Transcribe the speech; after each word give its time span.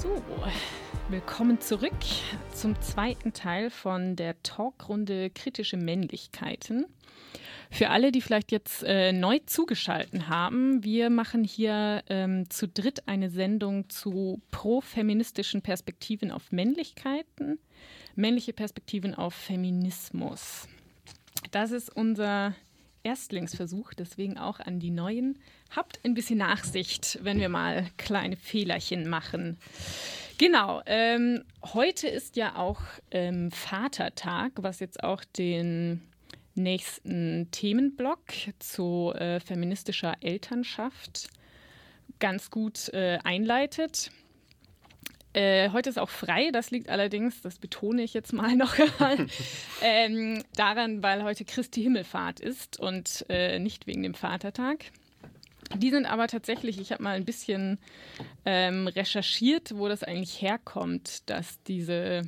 So, 0.00 0.08
willkommen 1.10 1.60
zurück 1.60 1.92
zum 2.54 2.80
zweiten 2.80 3.34
Teil 3.34 3.68
von 3.68 4.16
der 4.16 4.42
Talkrunde 4.42 5.28
Kritische 5.28 5.76
Männlichkeiten. 5.76 6.86
Für 7.70 7.90
alle, 7.90 8.10
die 8.10 8.22
vielleicht 8.22 8.50
jetzt 8.50 8.82
äh, 8.82 9.12
neu 9.12 9.40
zugeschaltet 9.44 10.26
haben, 10.26 10.82
wir 10.82 11.10
machen 11.10 11.44
hier 11.44 12.02
ähm, 12.08 12.48
zu 12.48 12.66
dritt 12.66 13.08
eine 13.08 13.28
Sendung 13.28 13.90
zu 13.90 14.40
pro-feministischen 14.50 15.60
Perspektiven 15.60 16.30
auf 16.30 16.50
Männlichkeiten, 16.50 17.58
männliche 18.14 18.54
Perspektiven 18.54 19.14
auf 19.14 19.34
Feminismus. 19.34 20.66
Das 21.50 21.72
ist 21.72 21.94
unser 21.94 22.54
Erstlingsversuch, 23.02 23.94
deswegen 23.94 24.38
auch 24.38 24.60
an 24.60 24.78
die 24.78 24.90
Neuen. 24.90 25.38
Habt 25.74 26.00
ein 26.04 26.14
bisschen 26.14 26.38
Nachsicht, 26.38 27.18
wenn 27.22 27.40
wir 27.40 27.48
mal 27.48 27.86
kleine 27.96 28.36
Fehlerchen 28.36 29.08
machen. 29.08 29.58
Genau, 30.38 30.82
ähm, 30.86 31.44
heute 31.74 32.08
ist 32.08 32.36
ja 32.36 32.56
auch 32.56 32.80
ähm, 33.10 33.50
Vatertag, 33.50 34.52
was 34.56 34.80
jetzt 34.80 35.02
auch 35.02 35.22
den 35.24 36.02
nächsten 36.54 37.50
Themenblock 37.50 38.20
zu 38.58 39.12
äh, 39.14 39.40
feministischer 39.40 40.16
Elternschaft 40.20 41.28
ganz 42.18 42.50
gut 42.50 42.88
äh, 42.94 43.18
einleitet. 43.22 44.10
Äh, 45.32 45.70
heute 45.70 45.90
ist 45.90 45.98
auch 45.98 46.08
frei, 46.08 46.50
das 46.52 46.72
liegt 46.72 46.88
allerdings, 46.88 47.40
das 47.40 47.58
betone 47.58 48.02
ich 48.02 48.14
jetzt 48.14 48.32
mal 48.32 48.56
noch 48.56 48.76
einmal, 48.78 49.26
ähm, 49.82 50.42
daran, 50.56 51.02
weil 51.02 51.22
heute 51.22 51.44
Christi 51.44 51.82
Himmelfahrt 51.82 52.40
ist 52.40 52.80
und 52.80 53.24
äh, 53.28 53.58
nicht 53.58 53.86
wegen 53.86 54.02
dem 54.02 54.14
Vatertag. 54.14 54.86
Die 55.76 55.90
sind 55.90 56.04
aber 56.04 56.26
tatsächlich, 56.26 56.80
ich 56.80 56.90
habe 56.90 57.04
mal 57.04 57.14
ein 57.14 57.24
bisschen 57.24 57.78
ähm, 58.44 58.88
recherchiert, 58.88 59.76
wo 59.76 59.86
das 59.86 60.02
eigentlich 60.02 60.42
herkommt, 60.42 61.30
dass 61.30 61.62
diese 61.62 62.22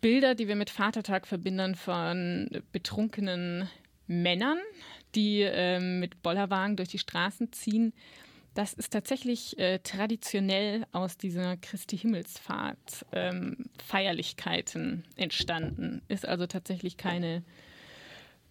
Bilder, 0.00 0.34
die 0.34 0.48
wir 0.48 0.56
mit 0.56 0.70
Vatertag 0.70 1.28
verbinden 1.28 1.76
von 1.76 2.50
betrunkenen 2.72 3.68
Männern, 4.08 4.58
die 5.14 5.42
ähm, 5.42 6.00
mit 6.00 6.22
Bollerwagen 6.22 6.74
durch 6.74 6.88
die 6.88 6.98
Straßen 6.98 7.52
ziehen, 7.52 7.92
das 8.54 8.72
ist 8.72 8.92
tatsächlich 8.92 9.58
äh, 9.58 9.78
traditionell 9.78 10.86
aus 10.92 11.16
dieser 11.16 11.56
Christi 11.56 11.98
Himmelsfahrt 11.98 13.06
ähm, 13.12 13.70
Feierlichkeiten 13.84 15.04
entstanden. 15.16 16.02
Ist 16.08 16.26
also 16.26 16.46
tatsächlich 16.46 16.96
keine 16.96 17.44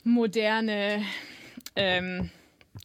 moderne 0.03 1.03
ähm, 1.75 2.29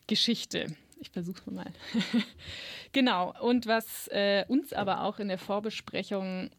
Geschichte. 0.06 0.74
Ich 1.00 1.10
versuche 1.10 1.50
mal. 1.50 1.70
genau. 2.92 3.34
Und 3.40 3.66
was 3.66 4.08
äh, 4.08 4.44
uns 4.48 4.72
aber 4.72 5.02
auch 5.02 5.18
in 5.18 5.28
der 5.28 5.38
Vorbesprechung 5.38 6.50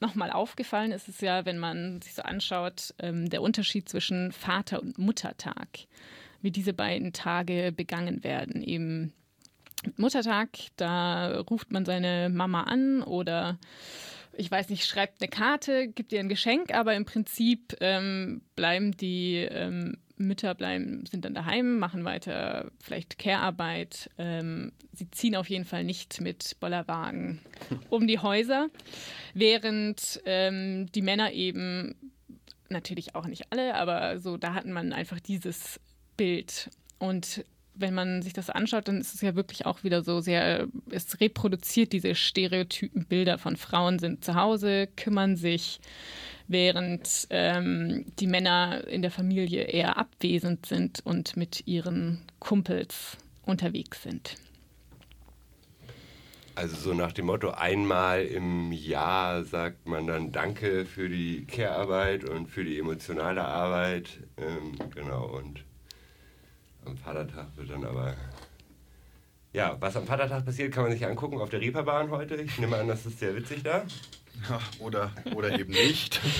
nochmal 0.00 0.30
aufgefallen 0.30 0.92
ist, 0.92 1.08
ist 1.08 1.22
ja, 1.22 1.44
wenn 1.46 1.58
man 1.58 2.00
sich 2.02 2.14
so 2.14 2.22
anschaut, 2.22 2.94
ähm, 2.98 3.30
der 3.30 3.42
Unterschied 3.42 3.88
zwischen 3.88 4.30
Vater- 4.32 4.82
und 4.82 4.98
Muttertag, 4.98 5.86
wie 6.42 6.50
diese 6.50 6.74
beiden 6.74 7.12
Tage 7.12 7.72
begangen 7.72 8.22
werden. 8.22 8.62
Eben 8.62 9.12
Muttertag, 9.96 10.48
da 10.76 11.40
ruft 11.40 11.72
man 11.72 11.84
seine 11.84 12.28
Mama 12.28 12.62
an 12.62 13.02
oder 13.02 13.58
ich 14.38 14.50
weiß 14.50 14.68
nicht, 14.68 14.84
schreibt 14.84 15.22
eine 15.22 15.30
Karte, 15.30 15.88
gibt 15.88 16.12
ihr 16.12 16.20
ein 16.20 16.28
Geschenk, 16.28 16.74
aber 16.74 16.94
im 16.94 17.04
Prinzip 17.04 17.76
ähm, 17.80 18.42
bleiben 18.54 18.96
die 18.96 19.36
ähm, 19.36 19.96
Mütter 20.18 20.54
bleiben, 20.54 21.04
sind 21.06 21.24
dann 21.24 21.34
daheim, 21.34 21.78
machen 21.78 22.04
weiter 22.04 22.70
vielleicht 22.80 23.18
Care-Arbeit. 23.18 24.10
Ähm, 24.18 24.72
sie 24.92 25.10
ziehen 25.10 25.36
auf 25.36 25.48
jeden 25.48 25.64
Fall 25.64 25.84
nicht 25.84 26.20
mit 26.20 26.56
Bollerwagen 26.60 27.40
um 27.90 28.06
die 28.06 28.18
Häuser, 28.18 28.68
während 29.34 30.20
ähm, 30.24 30.86
die 30.92 31.02
Männer 31.02 31.32
eben, 31.32 31.94
natürlich 32.68 33.14
auch 33.14 33.26
nicht 33.26 33.52
alle, 33.52 33.74
aber 33.74 34.18
so, 34.18 34.36
da 34.36 34.54
hatten 34.54 34.72
man 34.72 34.92
einfach 34.92 35.20
dieses 35.20 35.80
Bild. 36.16 36.70
Und 36.98 37.44
wenn 37.78 37.94
man 37.94 38.22
sich 38.22 38.32
das 38.32 38.50
anschaut, 38.50 38.88
dann 38.88 39.00
ist 39.00 39.14
es 39.14 39.20
ja 39.20 39.34
wirklich 39.34 39.66
auch 39.66 39.84
wieder 39.84 40.02
so 40.02 40.20
sehr, 40.20 40.68
es 40.90 41.20
reproduziert 41.20 41.92
diese 41.92 42.14
stereotypen 42.14 43.04
Bilder 43.04 43.38
von 43.38 43.56
Frauen 43.56 43.98
sind 43.98 44.24
zu 44.24 44.34
Hause, 44.34 44.88
kümmern 44.96 45.36
sich, 45.36 45.80
während 46.48 47.26
ähm, 47.30 48.06
die 48.18 48.26
Männer 48.26 48.86
in 48.86 49.02
der 49.02 49.10
Familie 49.10 49.64
eher 49.64 49.96
abwesend 49.98 50.66
sind 50.66 51.00
und 51.04 51.36
mit 51.36 51.66
ihren 51.66 52.22
Kumpels 52.38 53.16
unterwegs 53.42 54.02
sind. 54.02 54.36
Also 56.56 56.74
so 56.76 56.94
nach 56.94 57.12
dem 57.12 57.26
Motto, 57.26 57.50
einmal 57.50 58.24
im 58.24 58.72
Jahr 58.72 59.44
sagt 59.44 59.86
man 59.86 60.06
dann 60.06 60.32
Danke 60.32 60.86
für 60.86 61.10
die 61.10 61.44
Care-Arbeit 61.44 62.24
und 62.24 62.46
für 62.46 62.64
die 62.64 62.78
emotionale 62.78 63.44
Arbeit. 63.44 64.20
Ähm, 64.38 64.72
genau, 64.94 65.26
und 65.26 65.65
am 66.86 66.96
Vatertag 66.96 67.48
wird 67.56 67.70
dann 67.70 67.84
aber... 67.84 68.14
Ja, 69.52 69.76
was 69.80 69.96
am 69.96 70.06
Vatertag 70.06 70.44
passiert, 70.44 70.72
kann 70.72 70.84
man 70.84 70.92
sich 70.92 71.06
angucken 71.06 71.40
auf 71.40 71.48
der 71.48 71.60
Reeperbahn 71.60 72.10
heute. 72.10 72.36
Ich 72.36 72.58
nehme 72.58 72.76
an, 72.76 72.88
das 72.88 73.06
ist 73.06 73.18
sehr 73.18 73.34
witzig 73.34 73.62
da. 73.62 73.84
Ja, 74.48 74.60
oder, 74.80 75.12
oder 75.34 75.58
eben 75.58 75.72
nicht. 75.72 76.20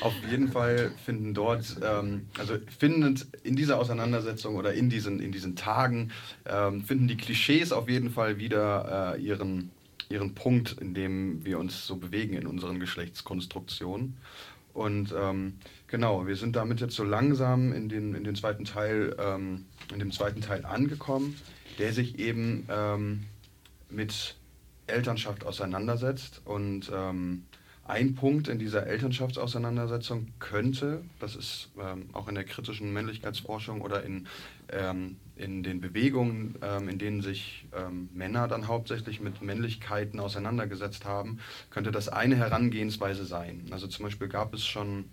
Auf 0.00 0.12
jeden 0.30 0.48
Fall 0.48 0.92
finden 1.02 1.32
dort, 1.32 1.76
ähm, 1.82 2.26
also 2.38 2.58
finden 2.78 3.18
in 3.42 3.56
dieser 3.56 3.78
Auseinandersetzung 3.78 4.56
oder 4.56 4.74
in 4.74 4.90
diesen, 4.90 5.18
in 5.18 5.32
diesen 5.32 5.56
Tagen, 5.56 6.12
ähm, 6.44 6.82
finden 6.82 7.08
die 7.08 7.16
Klischees 7.16 7.72
auf 7.72 7.88
jeden 7.88 8.10
Fall 8.10 8.36
wieder 8.36 9.14
äh, 9.16 9.22
ihren, 9.22 9.70
ihren 10.10 10.34
Punkt, 10.34 10.76
in 10.78 10.92
dem 10.92 11.42
wir 11.46 11.58
uns 11.58 11.86
so 11.86 11.96
bewegen 11.96 12.34
in 12.34 12.46
unseren 12.46 12.80
Geschlechtskonstruktionen. 12.80 14.18
Und 14.74 15.14
ähm, 15.16 15.54
genau, 15.94 16.26
wir 16.26 16.34
sind 16.34 16.56
damit 16.56 16.80
jetzt 16.80 16.96
so 16.96 17.04
langsam 17.04 17.72
in 17.72 17.88
den, 17.88 18.16
in 18.16 18.24
den 18.24 18.34
zweiten 18.34 18.64
Teil, 18.64 19.14
ähm, 19.16 19.66
in 19.92 20.00
dem 20.00 20.10
zweiten 20.10 20.40
Teil 20.40 20.64
angekommen, 20.64 21.36
der 21.78 21.92
sich 21.92 22.18
eben 22.18 22.66
ähm, 22.68 23.26
mit 23.90 24.34
Elternschaft 24.88 25.46
auseinandersetzt. 25.46 26.42
Und 26.44 26.90
ähm, 26.92 27.44
ein 27.84 28.16
Punkt 28.16 28.48
in 28.48 28.58
dieser 28.58 28.88
Elternschaftsauseinandersetzung 28.88 30.32
könnte, 30.40 31.04
das 31.20 31.36
ist 31.36 31.70
ähm, 31.80 32.08
auch 32.12 32.26
in 32.26 32.34
der 32.34 32.42
kritischen 32.42 32.92
Männlichkeitsforschung 32.92 33.80
oder 33.80 34.02
in, 34.02 34.26
ähm, 34.70 35.14
in 35.36 35.62
den 35.62 35.80
Bewegungen, 35.80 36.56
ähm, 36.60 36.88
in 36.88 36.98
denen 36.98 37.22
sich 37.22 37.68
Männer 38.12 38.48
dann 38.48 38.66
hauptsächlich 38.66 39.20
mit 39.20 39.42
Männlichkeiten 39.42 40.18
auseinandergesetzt 40.18 41.04
haben, 41.04 41.38
könnte 41.70 41.92
das 41.92 42.08
eine 42.08 42.34
Herangehensweise 42.34 43.24
sein. 43.24 43.66
Also 43.70 43.86
zum 43.86 44.06
Beispiel 44.06 44.28
gab 44.28 44.54
es 44.54 44.64
schon, 44.66 45.04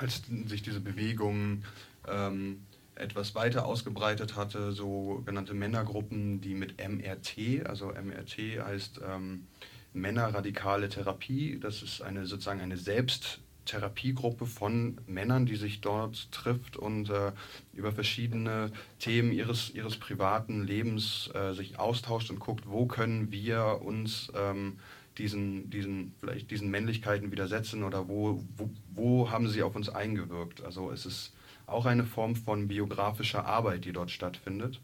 als 0.00 0.22
sich 0.46 0.62
diese 0.62 0.80
Bewegungen 0.80 1.64
ähm, 2.08 2.62
etwas 2.94 3.34
weiter 3.34 3.66
ausgebreitet 3.66 4.36
hatte, 4.36 4.72
sogenannte 4.72 5.54
Männergruppen, 5.54 6.40
die 6.40 6.54
mit 6.54 6.76
MRT, 6.78 7.66
also 7.66 7.88
MRT 7.88 8.64
heißt 8.64 9.00
ähm, 9.06 9.46
Männerradikale 9.92 10.88
Therapie, 10.88 11.58
das 11.60 11.82
ist 11.82 12.00
eine 12.02 12.26
sozusagen 12.26 12.60
eine 12.60 12.76
Selbsttherapiegruppe 12.76 14.46
von 14.46 14.98
Männern, 15.06 15.46
die 15.46 15.56
sich 15.56 15.80
dort 15.80 16.30
trifft 16.30 16.76
und 16.76 17.10
äh, 17.10 17.32
über 17.72 17.90
verschiedene 17.90 18.70
Themen 18.98 19.32
ihres, 19.32 19.70
ihres 19.70 19.96
privaten 19.96 20.64
Lebens 20.64 21.30
äh, 21.34 21.52
sich 21.52 21.78
austauscht 21.78 22.30
und 22.30 22.38
guckt, 22.38 22.64
wo 22.68 22.86
können 22.86 23.32
wir 23.32 23.80
uns 23.82 24.30
ähm, 24.36 24.78
diesen, 25.20 25.70
diesen, 25.70 26.14
vielleicht 26.18 26.50
diesen 26.50 26.70
Männlichkeiten 26.70 27.30
widersetzen 27.30 27.84
oder 27.84 28.08
wo, 28.08 28.42
wo, 28.56 28.70
wo 28.94 29.30
haben 29.30 29.48
sie 29.48 29.62
auf 29.62 29.76
uns 29.76 29.88
eingewirkt. 29.88 30.64
Also 30.64 30.90
es 30.90 31.06
ist 31.06 31.34
auch 31.66 31.86
eine 31.86 32.04
Form 32.04 32.34
von 32.34 32.66
biografischer 32.66 33.44
Arbeit, 33.44 33.84
die 33.84 33.92
dort 33.92 34.10
stattfindet. 34.10 34.80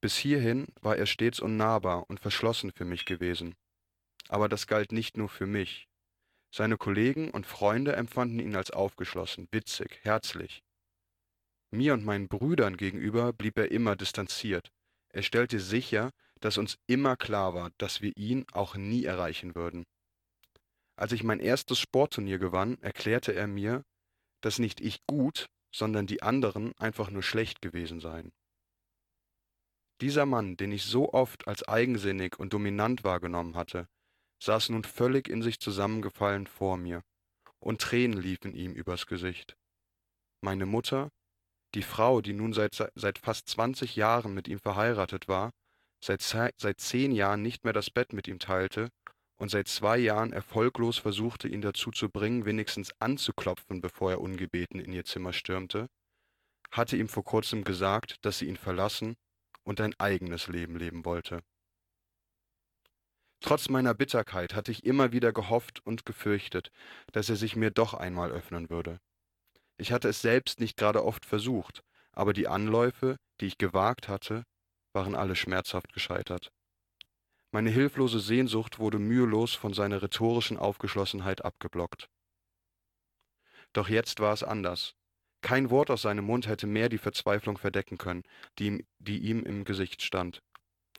Bis 0.05 0.17
hierhin 0.17 0.67
war 0.81 0.97
er 0.97 1.07
stets 1.07 1.39
unnahbar 1.39 2.07
und 2.11 2.19
verschlossen 2.19 2.71
für 2.71 2.85
mich 2.85 3.05
gewesen. 3.05 3.55
Aber 4.27 4.47
das 4.47 4.67
galt 4.67 4.91
nicht 4.91 5.17
nur 5.17 5.29
für 5.29 5.47
mich. 5.47 5.87
Seine 6.53 6.77
Kollegen 6.77 7.31
und 7.31 7.47
Freunde 7.47 7.95
empfanden 7.95 8.37
ihn 8.37 8.55
als 8.55 8.69
aufgeschlossen, 8.69 9.47
witzig, 9.49 10.01
herzlich. 10.03 10.61
Mir 11.71 11.95
und 11.95 12.05
meinen 12.05 12.27
Brüdern 12.27 12.77
gegenüber 12.77 13.33
blieb 13.33 13.57
er 13.57 13.71
immer 13.71 13.95
distanziert. 13.95 14.71
Er 15.09 15.23
stellte 15.23 15.59
sicher, 15.59 16.11
dass 16.39 16.59
uns 16.59 16.77
immer 16.85 17.17
klar 17.17 17.55
war, 17.55 17.71
dass 17.79 18.03
wir 18.03 18.15
ihn 18.15 18.45
auch 18.51 18.75
nie 18.75 19.05
erreichen 19.05 19.55
würden. 19.55 19.85
Als 20.95 21.13
ich 21.13 21.23
mein 21.23 21.39
erstes 21.39 21.79
Sportturnier 21.79 22.37
gewann, 22.37 22.77
erklärte 22.79 23.33
er 23.33 23.47
mir, 23.47 23.81
dass 24.41 24.59
nicht 24.59 24.81
ich 24.81 25.03
gut, 25.07 25.47
sondern 25.73 26.05
die 26.05 26.21
anderen 26.21 26.77
einfach 26.77 27.09
nur 27.09 27.23
schlecht 27.23 27.59
gewesen 27.63 27.99
seien. 27.99 28.31
Dieser 30.01 30.25
Mann, 30.25 30.57
den 30.57 30.71
ich 30.73 30.83
so 30.83 31.13
oft 31.13 31.47
als 31.47 31.67
eigensinnig 31.67 32.37
und 32.37 32.51
dominant 32.53 33.03
wahrgenommen 33.03 33.55
hatte, 33.55 33.87
saß 34.43 34.69
nun 34.69 34.83
völlig 34.83 35.29
in 35.29 35.41
sich 35.41 35.59
zusammengefallen 35.59 36.47
vor 36.47 36.75
mir, 36.75 37.01
und 37.59 37.81
Tränen 37.81 38.21
liefen 38.21 38.53
ihm 38.53 38.73
übers 38.73 39.05
Gesicht. 39.07 39.55
Meine 40.41 40.65
Mutter, 40.65 41.09
die 41.73 41.81
Frau, 41.81 42.21
die 42.21 42.33
nun 42.33 42.53
seit, 42.53 42.91
seit 42.95 43.19
fast 43.19 43.47
20 43.49 43.95
Jahren 43.95 44.33
mit 44.33 44.47
ihm 44.47 44.59
verheiratet 44.59 45.27
war, 45.29 45.51
seit, 46.03 46.21
seit 46.21 46.79
zehn 46.79 47.11
Jahren 47.11 47.41
nicht 47.41 47.63
mehr 47.63 47.73
das 47.73 47.89
Bett 47.89 48.11
mit 48.11 48.27
ihm 48.27 48.39
teilte 48.39 48.89
und 49.37 49.49
seit 49.49 49.67
zwei 49.69 49.97
Jahren 49.97 50.33
erfolglos 50.33 50.97
versuchte, 50.97 51.47
ihn 51.47 51.61
dazu 51.61 51.91
zu 51.91 52.09
bringen, 52.09 52.45
wenigstens 52.45 52.91
anzuklopfen, 52.99 53.81
bevor 53.81 54.11
er 54.11 54.21
ungebeten 54.21 54.79
in 54.79 54.91
ihr 54.91 55.05
Zimmer 55.05 55.33
stürmte, 55.33 55.87
hatte 56.71 56.97
ihm 56.97 57.07
vor 57.07 57.23
kurzem 57.23 57.63
gesagt, 57.63 58.17
dass 58.25 58.39
sie 58.39 58.45
ihn 58.45 58.57
verlassen 58.57 59.15
und 59.65 59.81
ein 59.81 59.93
eigenes 59.99 60.47
Leben 60.47 60.77
leben 60.77 61.03
wollte. 61.03 61.41
Trotz 63.41 63.69
meiner 63.69 63.93
Bitterkeit 63.93 64.55
hatte 64.55 64.71
ich 64.71 64.85
immer 64.85 65.11
wieder 65.11 65.33
gehofft 65.33 65.85
und 65.85 66.05
gefürchtet, 66.05 66.71
dass 67.11 67.29
er 67.29 67.35
sich 67.35 67.55
mir 67.55 67.71
doch 67.71 67.93
einmal 67.93 68.31
öffnen 68.31 68.69
würde. 68.69 68.99
Ich 69.77 69.91
hatte 69.91 70.07
es 70.07 70.21
selbst 70.21 70.59
nicht 70.59 70.77
gerade 70.77 71.03
oft 71.03 71.25
versucht, 71.25 71.83
aber 72.13 72.33
die 72.33 72.47
Anläufe, 72.47 73.17
die 73.41 73.47
ich 73.47 73.57
gewagt 73.57 74.07
hatte, 74.07 74.45
waren 74.93 75.15
alle 75.15 75.35
schmerzhaft 75.35 75.91
gescheitert. 75.93 76.51
Meine 77.51 77.69
hilflose 77.69 78.19
Sehnsucht 78.19 78.79
wurde 78.79 78.99
mühelos 78.99 79.53
von 79.53 79.73
seiner 79.73 80.01
rhetorischen 80.01 80.57
Aufgeschlossenheit 80.57 81.43
abgeblockt. 81.43 82.09
Doch 83.73 83.89
jetzt 83.89 84.19
war 84.19 84.33
es 84.33 84.43
anders. 84.43 84.95
Kein 85.45 85.69
Wort 85.69 85.91
aus 85.91 86.01
seinem 86.01 86.25
Mund 86.25 86.47
hätte 86.47 86.65
mehr 86.65 86.89
die 86.89 86.97
Verzweiflung 86.97 87.59
verdecken 87.59 87.99
können, 87.99 88.23
die 88.57 88.65
ihm, 88.65 88.87
die 88.97 89.19
ihm 89.19 89.43
im 89.43 89.63
Gesicht 89.63 90.01
stand. 90.01 90.41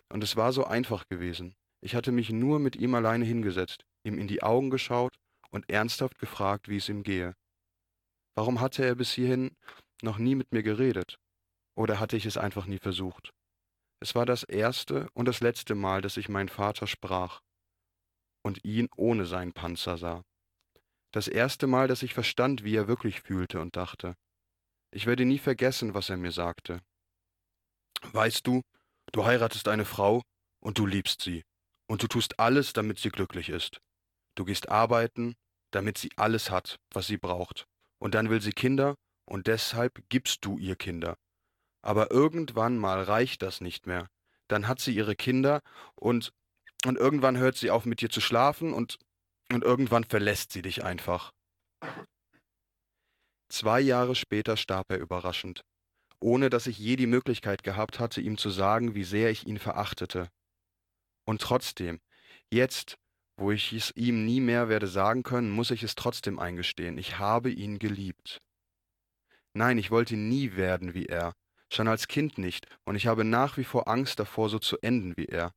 Und 0.09 0.23
es 0.23 0.37
war 0.37 0.53
so 0.53 0.65
einfach 0.65 1.09
gewesen. 1.09 1.57
Ich 1.81 1.97
hatte 1.97 2.13
mich 2.13 2.31
nur 2.31 2.61
mit 2.61 2.77
ihm 2.77 2.95
alleine 2.95 3.25
hingesetzt, 3.25 3.85
ihm 4.05 4.21
in 4.21 4.29
die 4.29 4.45
Augen 4.45 4.71
geschaut 4.71 5.17
und 5.51 5.69
ernsthaft 5.69 6.21
gefragt, 6.21 6.69
wie 6.69 6.77
es 6.77 6.89
ihm 6.89 7.03
gehe. 7.03 7.35
Warum 8.37 8.61
hatte 8.61 8.85
er 8.85 8.95
bis 8.95 9.11
hierhin 9.11 9.51
noch 10.01 10.19
nie 10.19 10.37
mit 10.37 10.53
mir 10.53 10.63
geredet? 10.63 11.17
Oder 11.77 11.99
hatte 11.99 12.17
ich 12.17 12.25
es 12.25 12.37
einfach 12.37 12.67
nie 12.67 12.79
versucht? 12.79 13.33
Es 13.99 14.15
war 14.15 14.27
das 14.27 14.45
erste 14.45 15.09
und 15.15 15.27
das 15.27 15.41
letzte 15.41 15.75
Mal, 15.75 16.03
dass 16.03 16.17
ich 16.17 16.29
meinen 16.29 16.51
Vater 16.51 16.87
sprach 16.87 17.41
und 18.45 18.65
ihn 18.65 18.87
ohne 18.97 19.27
seinen 19.27 19.55
Panzer 19.55 19.99
sah. 19.99 20.23
Das 21.11 21.27
erste 21.27 21.67
Mal, 21.67 21.89
dass 21.89 22.05
ich 22.05 22.15
verstand, 22.15 22.63
wie 22.63 22.77
er 22.77 22.87
wirklich 22.87 23.23
fühlte 23.23 23.61
und 23.61 23.75
dachte. 23.75 24.15
Ich 24.91 25.07
werde 25.07 25.25
nie 25.25 25.39
vergessen, 25.39 25.95
was 25.95 26.11
er 26.11 26.17
mir 26.17 26.33
sagte. 26.33 26.81
Weißt 28.13 28.47
du, 28.47 28.63
du 29.13 29.25
heiratest 29.25 29.69
eine 29.69 29.85
Frau 29.85 30.23
und 30.61 30.79
du 30.79 30.87
liebst 30.87 31.23
sie, 31.23 31.43
und 31.87 32.03
du 32.03 32.09
tust 32.09 32.39
alles, 32.39 32.73
damit 32.73 32.99
sie 32.99 33.11
glücklich 33.11 33.49
ist. 33.49 33.81
Du 34.35 34.45
gehst 34.45 34.69
arbeiten, 34.69 35.35
damit 35.71 35.99
sie 35.99 36.11
alles 36.17 36.51
hat, 36.51 36.79
was 36.91 37.07
sie 37.07 37.17
braucht. 37.17 37.67
Und 37.99 38.15
dann 38.15 38.31
will 38.31 38.41
sie 38.41 38.53
Kinder 38.53 38.95
und 39.25 39.47
deshalb 39.47 40.03
gibst 40.09 40.45
du 40.45 40.59
ihr 40.59 40.77
Kinder. 40.77 41.17
Aber 41.83 42.11
irgendwann 42.11 42.79
mal 42.79 43.03
reicht 43.03 43.43
das 43.43 43.61
nicht 43.61 43.87
mehr. 43.87 44.09
Dann 44.49 44.69
hat 44.69 44.81
sie 44.81 44.95
ihre 44.95 45.17
Kinder 45.17 45.61
und, 45.95 46.33
und 46.85 46.97
irgendwann 46.97 47.39
hört 47.39 47.57
sie 47.57 47.71
auf 47.71 47.85
mit 47.85 48.01
dir 48.01 48.11
zu 48.11 48.21
schlafen 48.21 48.73
und, 48.73 48.99
und 49.53 49.65
irgendwann 49.65 50.05
verlässt 50.05 50.53
sie 50.53 50.63
dich 50.63 50.85
einfach. 50.85 51.33
Zwei 53.49 53.81
Jahre 53.81 54.15
später 54.15 54.57
starb 54.57 54.91
er 54.91 54.99
überraschend, 54.99 55.65
ohne 56.21 56.51
dass 56.51 56.67
ich 56.67 56.79
je 56.79 56.97
die 56.97 57.07
Möglichkeit 57.07 57.63
gehabt 57.63 58.01
hatte, 58.01 58.21
ihm 58.21 58.39
zu 58.39 58.51
sagen, 58.51 58.95
wie 58.95 59.05
sehr 59.05 59.31
ich 59.31 59.47
ihn 59.47 59.59
verachtete. 59.59 60.29
Und 61.25 61.41
trotzdem, 61.43 62.01
jetzt, 62.51 62.97
wo 63.37 63.51
ich 63.51 63.73
es 63.73 63.93
ihm 63.95 64.25
nie 64.25 64.41
mehr 64.41 64.69
werde 64.69 64.87
sagen 64.87 65.23
können, 65.23 65.51
muss 65.51 65.71
ich 65.71 65.83
es 65.83 65.95
trotzdem 65.95 66.39
eingestehen. 66.39 66.99
Ich 66.99 67.19
habe 67.19 67.51
ihn 67.51 67.79
geliebt. 67.79 68.41
Nein, 69.55 69.79
ich 69.79 69.91
wollte 69.91 70.17
nie 70.17 70.57
werden 70.57 70.95
wie 70.95 71.07
er, 71.07 71.33
schon 71.73 71.89
als 71.89 72.09
Kind 72.09 72.39
nicht, 72.39 72.67
und 72.85 72.95
ich 72.95 73.07
habe 73.07 73.25
nach 73.25 73.57
wie 73.57 73.65
vor 73.65 73.89
Angst 73.89 74.19
davor, 74.19 74.49
so 74.49 74.59
zu 74.59 74.77
enden 74.83 75.17
wie 75.17 75.27
er. 75.27 75.53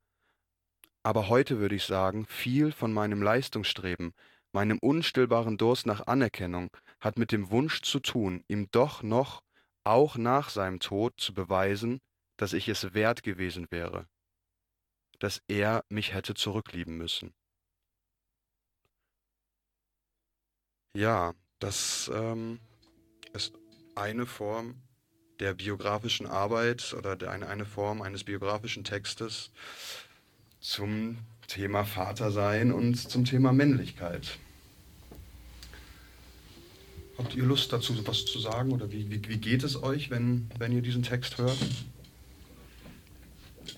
Aber 1.04 1.28
heute 1.30 1.60
würde 1.60 1.76
ich 1.76 1.86
sagen, 1.86 2.26
viel 2.26 2.72
von 2.72 2.94
meinem 2.94 3.22
Leistungsstreben, 3.22 4.14
meinem 4.52 4.80
unstillbaren 4.80 5.58
Durst 5.58 5.86
nach 5.86 6.08
Anerkennung, 6.08 6.70
hat 7.00 7.18
mit 7.18 7.32
dem 7.32 7.50
Wunsch 7.50 7.82
zu 7.82 8.00
tun, 8.00 8.44
ihm 8.48 8.70
doch 8.72 9.04
noch, 9.04 9.44
auch 9.84 10.18
nach 10.18 10.50
seinem 10.50 10.80
Tod, 10.80 11.20
zu 11.20 11.34
beweisen, 11.34 12.00
dass 12.38 12.54
ich 12.54 12.68
es 12.68 12.94
wert 12.94 13.24
gewesen 13.24 13.68
wäre, 13.70 14.08
dass 15.20 15.42
er 15.48 15.84
mich 15.90 16.14
hätte 16.14 16.34
zurücklieben 16.34 16.98
müssen. 16.98 17.34
Ja, 20.96 21.34
das 21.60 22.10
ähm, 22.14 22.60
ist 23.34 23.54
eine 23.96 24.26
Form 24.26 24.82
der 25.40 25.54
biografischen 25.54 26.28
Arbeit 26.28 26.94
oder 26.94 27.16
der, 27.16 27.32
eine, 27.32 27.48
eine 27.48 27.66
Form 27.66 28.02
eines 28.02 28.24
biografischen 28.24 28.84
Textes 28.84 29.52
zum 30.60 31.18
Thema 31.48 31.86
Vatersein 31.86 32.72
und 32.72 32.96
zum 32.96 33.26
Thema 33.26 33.54
Männlichkeit. 33.54 34.38
Habt 37.20 37.36
ihr 37.36 37.44
Lust 37.44 37.74
dazu, 37.74 37.94
was 38.08 38.24
zu 38.24 38.40
sagen 38.40 38.72
oder 38.72 38.94
wie, 38.94 39.12
wie, 39.12 39.22
wie 39.28 39.38
geht 39.38 39.66
es 39.66 39.84
euch, 39.84 40.10
wenn, 40.10 40.50
wenn 40.58 40.72
ihr 40.72 40.82
diesen 40.82 41.04
Text 41.04 41.38
hört? 41.38 41.58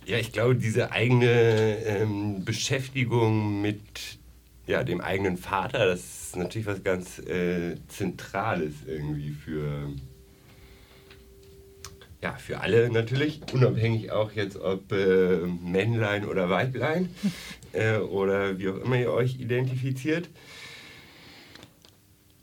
Ja, 0.06 0.20
ich 0.20 0.32
glaube, 0.32 0.56
diese 0.56 0.92
eigene 0.92 1.78
ähm, 1.86 2.46
Beschäftigung 2.46 3.60
mit 3.60 3.82
ja, 4.68 4.84
dem 4.84 5.02
eigenen 5.02 5.38
Vater, 5.38 5.88
das 5.88 6.02
ist 6.02 6.36
natürlich 6.36 6.68
was 6.68 6.84
ganz 6.84 7.18
äh, 7.18 7.78
Zentrales 7.88 8.74
irgendwie 8.86 9.32
für, 9.32 9.92
ja, 12.22 12.34
für 12.34 12.60
alle 12.60 12.92
natürlich, 12.92 13.42
unabhängig 13.52 14.12
auch 14.12 14.34
jetzt 14.34 14.58
ob 14.58 14.92
äh, 14.92 15.38
Männlein 15.48 16.26
oder 16.26 16.48
Weiblein 16.52 17.10
äh, 17.74 17.98
oder 17.98 18.60
wie 18.60 18.70
auch 18.70 18.78
immer 18.78 18.98
ihr 18.98 19.12
euch 19.12 19.40
identifiziert. 19.40 20.30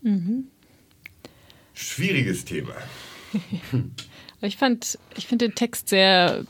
Mhm. 0.03 0.49
Schwieriges 1.79 2.45
Thema. 2.45 2.75
ich 4.41 4.57
fand, 4.57 4.99
ich 5.17 5.27
finde 5.27 5.49
den 5.49 5.55
Text 5.55 5.89
sehr 5.89 6.45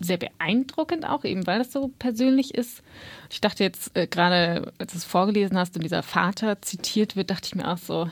sehr 0.00 0.16
beeindruckend 0.16 1.04
auch, 1.04 1.24
eben 1.24 1.46
weil 1.46 1.58
das 1.58 1.72
so 1.72 1.88
persönlich 1.98 2.54
ist. 2.54 2.82
Ich 3.30 3.40
dachte 3.40 3.64
jetzt 3.64 3.96
äh, 3.96 4.06
gerade, 4.06 4.72
als 4.78 4.92
du 4.92 4.98
es 4.98 5.04
vorgelesen 5.04 5.58
hast 5.58 5.76
und 5.76 5.82
dieser 5.82 6.02
Vater 6.02 6.62
zitiert 6.62 7.16
wird, 7.16 7.30
dachte 7.30 7.48
ich 7.48 7.54
mir 7.54 7.68
auch 7.68 7.78
so, 7.78 8.08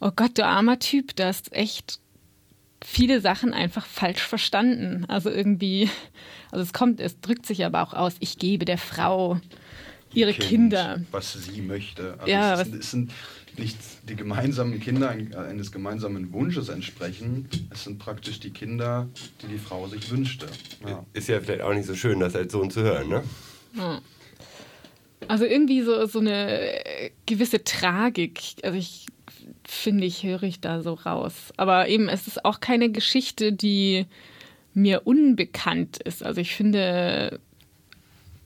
oh 0.00 0.10
Gott, 0.14 0.38
du 0.38 0.44
armer 0.46 0.78
Typ, 0.78 1.16
du 1.16 1.24
hast 1.24 1.52
echt 1.52 1.98
viele 2.82 3.20
Sachen 3.20 3.52
einfach 3.52 3.86
falsch 3.86 4.22
verstanden. 4.22 5.04
Also 5.08 5.30
irgendwie, 5.30 5.90
also 6.50 6.62
es 6.62 6.72
kommt, 6.72 7.00
es 7.00 7.20
drückt 7.20 7.46
sich 7.46 7.64
aber 7.64 7.82
auch 7.82 7.92
aus, 7.92 8.14
ich 8.20 8.38
gebe 8.38 8.64
der 8.64 8.78
Frau 8.78 9.40
ihre 10.12 10.32
kind, 10.32 10.48
Kinder. 10.48 11.00
Was 11.10 11.32
sie 11.32 11.60
möchte. 11.60 12.14
Also 12.18 12.30
ja, 12.30 12.60
es, 12.60 12.68
ist, 12.68 12.74
es 12.74 12.90
sind 12.92 13.12
nicht 13.60 13.78
die 14.08 14.16
gemeinsamen 14.16 14.80
Kinder 14.80 15.10
eines 15.10 15.70
gemeinsamen 15.70 16.32
Wunsches 16.32 16.68
entsprechen. 16.68 17.48
Es 17.70 17.84
sind 17.84 17.98
praktisch 17.98 18.40
die 18.40 18.50
Kinder, 18.50 19.08
die 19.42 19.46
die 19.46 19.58
Frau 19.58 19.86
sich 19.86 20.10
wünschte. 20.10 20.46
Ja. 20.84 21.04
Ist 21.12 21.28
ja 21.28 21.40
vielleicht 21.40 21.62
auch 21.62 21.72
nicht 21.72 21.86
so 21.86 21.94
schön, 21.94 22.18
das 22.18 22.34
als 22.34 22.52
Sohn 22.52 22.70
zu 22.70 22.82
hören, 22.82 23.08
ne? 23.08 23.22
Also 25.28 25.44
irgendwie 25.44 25.82
so, 25.82 26.06
so 26.06 26.18
eine 26.18 26.82
gewisse 27.26 27.62
Tragik. 27.62 28.40
Also 28.64 28.78
ich 28.78 29.06
finde 29.64 30.06
ich, 30.06 30.24
höre 30.24 30.42
ich 30.42 30.60
da 30.60 30.82
so 30.82 30.94
raus. 30.94 31.52
Aber 31.56 31.88
eben, 31.88 32.08
es 32.08 32.26
ist 32.26 32.44
auch 32.44 32.60
keine 32.60 32.90
Geschichte, 32.90 33.52
die 33.52 34.06
mir 34.74 35.06
unbekannt 35.06 35.98
ist. 36.02 36.22
Also 36.22 36.40
ich 36.40 36.54
finde, 36.54 37.40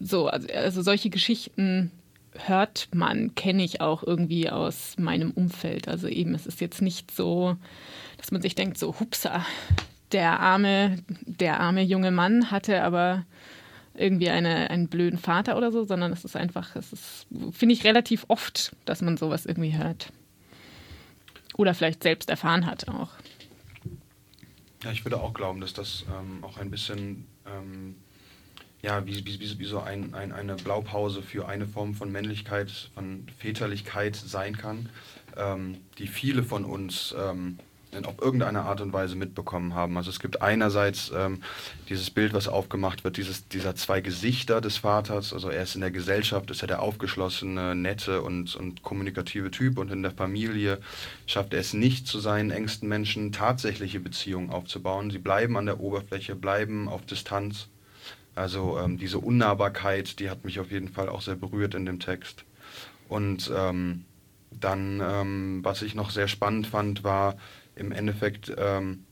so, 0.00 0.26
also, 0.26 0.49
also 0.49 0.83
solche 0.83 1.11
Geschichten 1.11 1.90
hört 2.37 2.88
man, 2.95 3.35
kenne 3.35 3.64
ich 3.64 3.81
auch 3.81 4.03
irgendwie 4.03 4.50
aus 4.50 4.97
meinem 4.99 5.31
Umfeld. 5.31 5.88
Also 5.88 6.09
eben, 6.09 6.35
es 6.35 6.47
ist 6.47 6.61
jetzt 6.61 6.83
nicht 6.83 7.11
so, 7.11 7.57
dass 8.19 8.31
man 8.31 8.43
sich 8.43 8.55
denkt, 8.55 8.79
so, 8.79 8.99
hupsa, 8.99 9.45
der 10.12 10.41
arme, 10.41 11.03
der 11.09 11.61
arme 11.61 11.83
junge 11.83 12.11
Mann 12.11 12.50
hatte 12.50 12.83
aber 12.83 13.25
irgendwie 13.95 14.31
eine, 14.31 14.71
einen 14.71 14.88
blöden 14.88 15.19
Vater 15.19 15.57
oder 15.57 15.71
so, 15.71 15.85
sondern 15.85 16.12
es 16.12 16.25
ist 16.25 16.37
einfach, 16.37 16.75
es 16.76 16.93
ist, 16.93 17.26
finde 17.53 17.75
ich, 17.75 17.85
relativ 17.85 18.25
oft, 18.29 18.75
dass 18.85 19.03
man 19.03 19.17
sowas 19.17 19.47
irgendwie 19.47 19.76
hört. 19.76 20.12
Oder 21.57 21.75
vielleicht 21.75 22.03
selbst 22.03 22.31
erfahren 22.31 22.67
hat 22.67 22.88
auch. 22.88 23.11
Ja, 24.83 24.91
ich 24.91 25.05
würde 25.05 25.21
auch 25.21 25.33
glauben, 25.33 25.61
dass 25.61 25.73
das 25.73 26.05
ähm, 26.09 26.43
auch 26.43 26.59
ein 26.59 26.71
bisschen 26.71 27.26
ähm, 27.47 27.95
ja, 28.85 29.07
wie, 29.07 29.25
wie, 29.25 29.59
wie 29.59 29.64
so 29.64 29.81
ein, 29.81 30.12
ein, 30.12 30.31
eine 30.33 30.57
Blaupause 30.57 31.23
für 31.23 31.49
eine 31.49 31.67
Form 31.67 31.95
von 31.95 32.12
Männlichkeit, 32.12 32.91
von 32.95 33.26
Väterlichkeit 33.38 34.14
sein 34.14 34.59
kann, 34.59 34.91
ähm, 35.38 35.79
die 35.97 36.07
viele 36.07 36.43
von 36.43 36.67
uns 36.67 37.14
ähm, 37.19 37.59
auf 38.05 38.21
irgendeine 38.21 38.62
Art 38.62 38.83
und 38.83 38.93
Weise 38.93 39.17
mitbekommen 39.17 39.75
haben. 39.75 39.97
Also 39.97 40.11
es 40.11 40.21
gibt 40.21 40.43
einerseits 40.43 41.11
ähm, 41.17 41.43
dieses 41.88 42.11
Bild, 42.11 42.35
was 42.35 42.47
aufgemacht 42.47 43.05
wird, 43.05 43.17
dieses, 43.17 43.49
dieser 43.49 43.75
zwei 43.75 44.03
Gesichter 44.03 44.61
des 44.61 44.76
Vaters. 44.76 45.33
Also 45.33 45.49
er 45.49 45.62
ist 45.62 45.76
in 45.76 45.81
der 45.81 45.93
Gesellschaft, 45.93 46.50
ist 46.50 46.61
er 46.61 46.69
der 46.69 46.83
aufgeschlossene, 46.83 47.75
nette 47.75 48.21
und, 48.21 48.55
und 48.55 48.83
kommunikative 48.83 49.50
Typ 49.50 49.79
und 49.79 49.93
in 49.93 50.03
der 50.03 50.11
Familie 50.11 50.79
schafft 51.26 51.55
er 51.55 51.61
es 51.61 51.73
nicht, 51.73 52.07
zu 52.07 52.19
seinen 52.19 52.50
engsten 52.50 52.88
Menschen 52.88 53.33
tatsächliche 53.33 54.00
Beziehungen 54.00 54.50
aufzubauen. 54.50 55.11
Sie 55.11 55.19
bleiben 55.19 55.57
an 55.57 55.64
der 55.64 55.81
Oberfläche, 55.81 56.35
bleiben 56.35 56.88
auf 56.88 57.07
Distanz. 57.07 57.69
Also 58.35 58.79
ähm, 58.79 58.99
diese 58.99 59.19
Unnahbarkeit, 59.19 60.19
die 60.19 60.31
hat 60.31 60.45
mich 60.45 60.61
auf 60.61 60.71
jeden 60.71 60.88
Fall 60.88 61.09
auch 61.09 61.23
sehr 61.23 61.37
berührt 61.37 61.75
in 61.75 61.87
dem 61.87 62.00
Text. 62.00 62.45
Und 63.09 63.50
ähm, 63.55 64.05
dann, 64.50 65.00
ähm, 65.05 65.61
was 65.62 65.83
ich 65.83 65.95
noch 65.95 66.11
sehr 66.11 66.29
spannend 66.29 66.67
fand, 66.67 67.05
war 67.05 67.37
im 67.76 67.93
Endeffekt 67.93 68.53
ähm, 68.57 69.05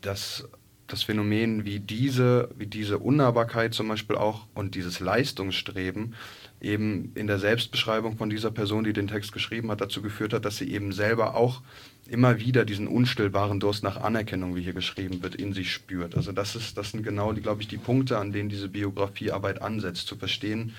das, 0.00 0.48
das 0.86 1.02
Phänomen, 1.02 1.64
wie 1.64 1.80
diese, 1.80 2.50
wie 2.56 2.66
diese 2.66 2.98
Unnahbarkeit 2.98 3.74
zum 3.74 3.88
Beispiel 3.88 4.16
auch 4.16 4.46
und 4.54 4.74
dieses 4.74 5.00
Leistungsstreben 5.00 6.14
eben 6.60 7.12
in 7.14 7.26
der 7.26 7.38
Selbstbeschreibung 7.38 8.16
von 8.16 8.30
dieser 8.30 8.50
Person, 8.50 8.84
die 8.84 8.92
den 8.92 9.08
Text 9.08 9.32
geschrieben 9.32 9.70
hat, 9.70 9.80
dazu 9.80 10.02
geführt 10.02 10.32
hat, 10.32 10.44
dass 10.44 10.56
sie 10.56 10.72
eben 10.72 10.92
selber 10.92 11.34
auch 11.34 11.62
immer 12.08 12.40
wieder 12.40 12.64
diesen 12.64 12.88
unstillbaren 12.88 13.60
Durst 13.60 13.84
nach 13.84 13.96
Anerkennung, 13.96 14.56
wie 14.56 14.62
hier 14.62 14.72
geschrieben 14.72 15.22
wird, 15.22 15.36
in 15.36 15.52
sich 15.52 15.72
spürt. 15.72 16.16
Also 16.16 16.32
das, 16.32 16.56
ist, 16.56 16.76
das 16.76 16.90
sind 16.90 17.04
genau, 17.04 17.32
die, 17.32 17.40
glaube 17.40 17.62
ich, 17.62 17.68
die 17.68 17.78
Punkte, 17.78 18.18
an 18.18 18.32
denen 18.32 18.48
diese 18.48 18.68
Biografiearbeit 18.68 19.62
ansetzt, 19.62 20.08
zu 20.08 20.16
verstehen, 20.16 20.74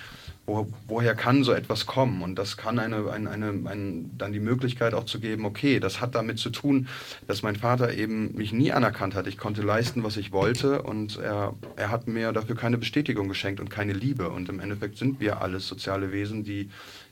wo, 0.46 0.68
woher 0.88 1.16
kann 1.16 1.46
so 1.46 1.54
etwas 1.54 1.86
kommen. 1.86 2.22
Und 2.22 2.36
das 2.36 2.58
kann 2.58 2.78
eine, 2.78 3.10
eine, 3.10 3.30
eine, 3.30 3.70
eine, 3.70 4.06
dann 4.18 4.34
die 4.34 4.42
Möglichkeit 4.42 4.94
auch 4.94 5.06
zu 5.06 5.22
geben, 5.22 5.46
okay, 5.46 5.80
das 5.80 6.02
hat 6.02 6.14
damit 6.14 6.40
zu 6.40 6.50
tun, 6.50 6.90
dass 7.26 7.42
mein 7.42 7.56
Vater 7.56 7.94
eben 7.94 8.36
mich 8.36 8.52
nie 8.52 8.74
anerkannt 8.74 9.16
hat. 9.16 9.26
Ich 9.26 9.38
konnte 9.38 9.62
leisten, 9.62 10.04
was 10.04 10.18
ich 10.18 10.34
wollte 10.34 10.82
und 10.84 11.18
er, 11.18 11.54
er 11.78 11.90
hat 11.90 12.08
mir 12.08 12.34
dafür 12.34 12.56
keine 12.56 12.78
Bestätigung 12.78 13.30
geschenkt 13.30 13.62
und 13.62 13.70
keine 13.70 13.94
Liebe. 13.94 14.30
Und 14.30 14.50
im 14.50 14.60
Endeffekt 14.60 14.98
sind 14.98 15.22
wir 15.22 15.42
alles 15.42 15.68
soziale 15.68 16.12
Wesen, 16.12 16.44
die, 16.44 16.70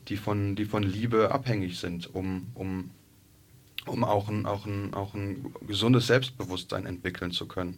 die, 0.09 0.17
von, 0.17 0.55
die 0.57 0.65
von 0.65 0.83
Liebe 0.83 1.31
abhängig 1.31 1.79
sind, 1.79 2.13
um, 2.13 2.47
um 2.55 2.89
um 3.85 4.03
auch 4.03 4.29
ein, 4.29 4.45
auch 4.45 4.65
ein, 4.65 4.93
auch 4.93 5.13
ein 5.13 5.53
gesundes 5.67 6.07
Selbstbewusstsein 6.07 6.85
entwickeln 6.85 7.31
zu 7.31 7.47
können. 7.47 7.77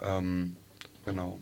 Ähm, 0.00 0.56
genau. 1.04 1.38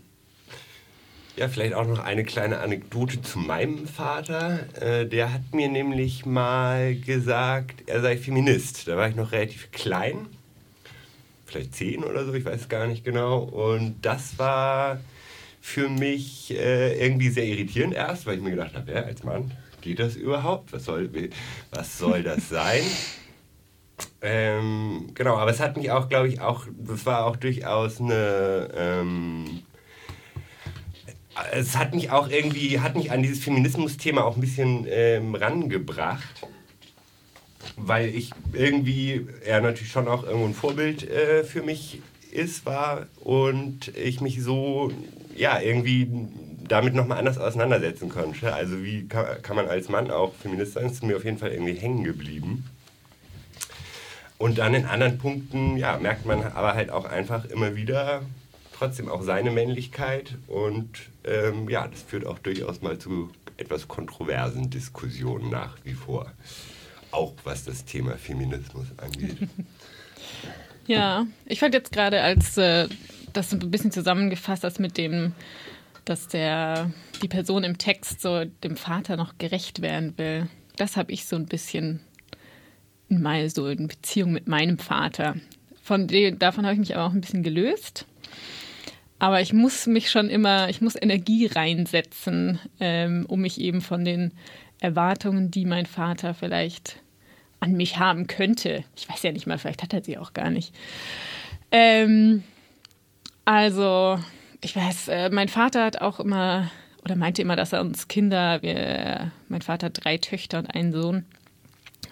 Ja, 1.37 1.49
vielleicht 1.49 1.75
auch 1.75 1.87
noch 1.87 1.99
eine 1.99 2.25
kleine 2.25 2.61
Anekdote 2.61 3.21
zu 3.21 3.38
meinem 3.38 3.87
Vater. 3.87 4.61
Äh, 4.80 5.06
der 5.06 5.35
hat 5.35 5.52
mir 5.52 5.68
nämlich 5.68 6.25
mal 6.25 6.95
gesagt, 6.95 7.85
er 7.87 8.00
sei 8.00 8.16
Feminist. 8.16 8.88
Da 8.88 8.97
war 8.97 9.09
ich 9.09 9.16
noch 9.16 9.33
relativ 9.33 9.71
klein, 9.71 10.28
vielleicht 11.45 11.75
zehn 11.75 12.04
oder 12.04 12.25
so, 12.25 12.33
ich 12.33 12.45
weiß 12.47 12.71
gar 12.71 12.87
nicht 12.87 13.04
genau. 13.04 13.40
Und 13.40 13.97
das 14.00 14.38
war 14.38 14.99
für 15.61 15.90
mich 15.90 16.54
äh, 16.54 16.99
irgendwie 17.04 17.28
sehr 17.28 17.45
irritierend 17.45 17.92
erst, 17.92 18.25
weil 18.25 18.37
ich 18.37 18.42
mir 18.42 18.52
gedacht 18.52 18.75
habe, 18.75 18.92
ja, 18.92 19.02
als 19.02 19.23
Mann, 19.23 19.50
geht 19.83 19.99
das 19.99 20.16
überhaupt? 20.16 20.73
Was 20.73 20.85
soll, 20.85 21.11
was 21.71 21.99
soll 21.99 22.23
das 22.23 22.49
sein? 22.49 22.83
Ähm, 24.22 25.10
genau, 25.14 25.36
aber 25.36 25.50
es 25.50 25.60
hat 25.60 25.76
mich 25.76 25.90
auch, 25.90 26.08
glaube 26.08 26.28
ich, 26.28 26.40
auch, 26.40 26.66
das 26.78 27.06
war 27.06 27.26
auch 27.26 27.36
durchaus 27.36 28.00
eine, 28.00 28.68
ähm, 28.76 29.62
es 31.52 31.76
hat 31.76 31.94
mich 31.94 32.10
auch 32.10 32.28
irgendwie, 32.28 32.80
hat 32.80 32.96
mich 32.96 33.10
an 33.10 33.22
dieses 33.22 33.44
Feminismus-Thema 33.44 34.24
auch 34.24 34.36
ein 34.36 34.40
bisschen 34.40 34.86
ähm, 34.88 35.34
rangebracht, 35.34 36.46
weil 37.76 38.08
ich 38.08 38.30
irgendwie, 38.52 39.26
er 39.44 39.60
natürlich 39.60 39.92
schon 39.92 40.08
auch 40.08 40.24
irgendwo 40.24 40.46
ein 40.46 40.54
Vorbild 40.54 41.08
äh, 41.08 41.44
für 41.44 41.62
mich 41.62 42.00
ist, 42.32 42.66
war 42.66 43.06
und 43.22 43.88
ich 43.96 44.20
mich 44.20 44.42
so, 44.42 44.90
ja, 45.36 45.60
irgendwie 45.60 46.08
damit 46.68 46.94
nochmal 46.94 47.18
anders 47.18 47.38
auseinandersetzen 47.38 48.08
konnte. 48.08 48.52
Also 48.52 48.82
wie 48.82 49.06
kann, 49.06 49.42
kann 49.42 49.56
man 49.56 49.68
als 49.68 49.88
Mann 49.88 50.10
auch 50.10 50.34
Feminist 50.34 50.72
sein, 50.72 50.86
ist 50.86 51.02
mir 51.02 51.16
auf 51.16 51.24
jeden 51.24 51.38
Fall 51.38 51.52
irgendwie 51.52 51.74
hängen 51.74 52.04
geblieben. 52.04 52.64
Und 54.38 54.59
dann 54.59 54.75
in 54.75 54.85
anderen 54.85 55.19
Punkten 55.19 55.76
ja, 55.76 55.99
merkt 55.99 56.26
man 56.26 56.43
aber 56.43 56.75
halt 56.75 56.90
auch 56.90 57.05
einfach 57.05 57.45
immer 57.47 57.75
wieder 57.75 58.23
trotzdem 58.73 59.09
auch 59.09 59.23
seine 59.23 59.50
Männlichkeit. 59.50 60.35
Und 60.47 60.90
ähm, 61.25 61.69
ja, 61.69 61.88
das 61.88 62.02
führt 62.02 62.26
auch 62.26 62.38
durchaus 62.38 62.83
mal 62.83 62.99
zu 62.99 63.31
etwas 63.57 63.88
kontroversen 63.88 64.71
Diskussionen 64.71 65.50
nach 65.50 65.76
wie 65.85 65.95
vor. 65.95 66.31
Auch 67.11 67.35
was 67.45 67.64
das 67.64 67.85
Thema 67.85 68.16
Feminismus 68.16 68.87
angeht. 68.99 69.37
Ja, 70.87 71.26
ich 71.47 71.59
fand 71.59 71.75
jetzt 71.75 71.90
gerade, 71.90 72.23
als 72.23 72.57
äh, 72.57 72.88
das 73.33 73.52
ein 73.52 73.71
bisschen 73.71 73.90
zusammengefasst 73.90 74.62
hast 74.64 74.78
mit 74.78 74.97
dem, 74.97 75.33
dass 76.05 76.28
der, 76.28 76.93
die 77.23 77.28
Person 77.28 77.64
im 77.64 77.78
Text 77.78 78.21
so 78.21 78.45
dem 78.45 78.76
Vater 78.76 79.16
noch 79.16 79.37
gerecht 79.38 79.83
werden 79.83 80.16
will. 80.16 80.49
Das 80.76 80.97
habe 80.97 81.11
ich 81.12 81.26
so 81.26 81.35
ein 81.37 81.47
bisschen 81.47 82.00
mal 83.08 83.48
so 83.50 83.68
in 83.68 83.88
Beziehung 83.88 84.32
mit 84.32 84.48
meinem 84.48 84.78
Vater. 84.78 85.36
Von 85.82 86.08
dem, 86.08 86.38
davon 86.38 86.64
habe 86.64 86.75
ich 86.75 86.80
mich 86.80 86.96
aber 86.96 87.06
auch 87.06 87.12
ein 87.12 87.20
bisschen 87.20 87.42
gelöst. 87.42 88.06
Aber 89.18 89.40
ich 89.40 89.52
muss 89.52 89.86
mich 89.86 90.10
schon 90.10 90.28
immer, 90.28 90.68
ich 90.68 90.80
muss 90.80 91.00
Energie 91.00 91.46
reinsetzen, 91.46 92.58
ähm, 92.80 93.25
um 93.28 93.40
mich 93.40 93.60
eben 93.60 93.80
von 93.80 94.04
den 94.04 94.32
Erwartungen, 94.80 95.50
die 95.50 95.64
mein 95.64 95.86
Vater 95.86 96.34
vielleicht 96.34 97.00
an 97.60 97.72
mich 97.72 97.98
haben 97.98 98.26
könnte. 98.26 98.84
Ich 98.94 99.08
weiß 99.08 99.22
ja 99.22 99.32
nicht 99.32 99.46
mal, 99.46 99.58
vielleicht 99.58 99.82
hat 99.82 99.94
er 99.94 100.04
sie 100.04 100.18
auch 100.18 100.34
gar 100.34 100.50
nicht. 100.50 100.75
Ähm, 101.72 102.42
also, 103.46 104.18
ich 104.60 104.76
weiß, 104.76 105.08
äh, 105.08 105.30
mein 105.30 105.48
Vater 105.48 105.84
hat 105.84 106.00
auch 106.02 106.20
immer 106.20 106.70
oder 107.06 107.14
meinte 107.14 107.40
immer, 107.40 107.54
dass 107.54 107.72
er 107.72 107.80
uns 107.80 108.08
Kinder, 108.08 108.60
wir, 108.62 109.30
mein 109.48 109.62
Vater 109.62 109.86
hat 109.86 110.04
drei 110.04 110.18
Töchter 110.18 110.58
und 110.58 110.66
einen 110.66 110.92
Sohn, 110.92 111.25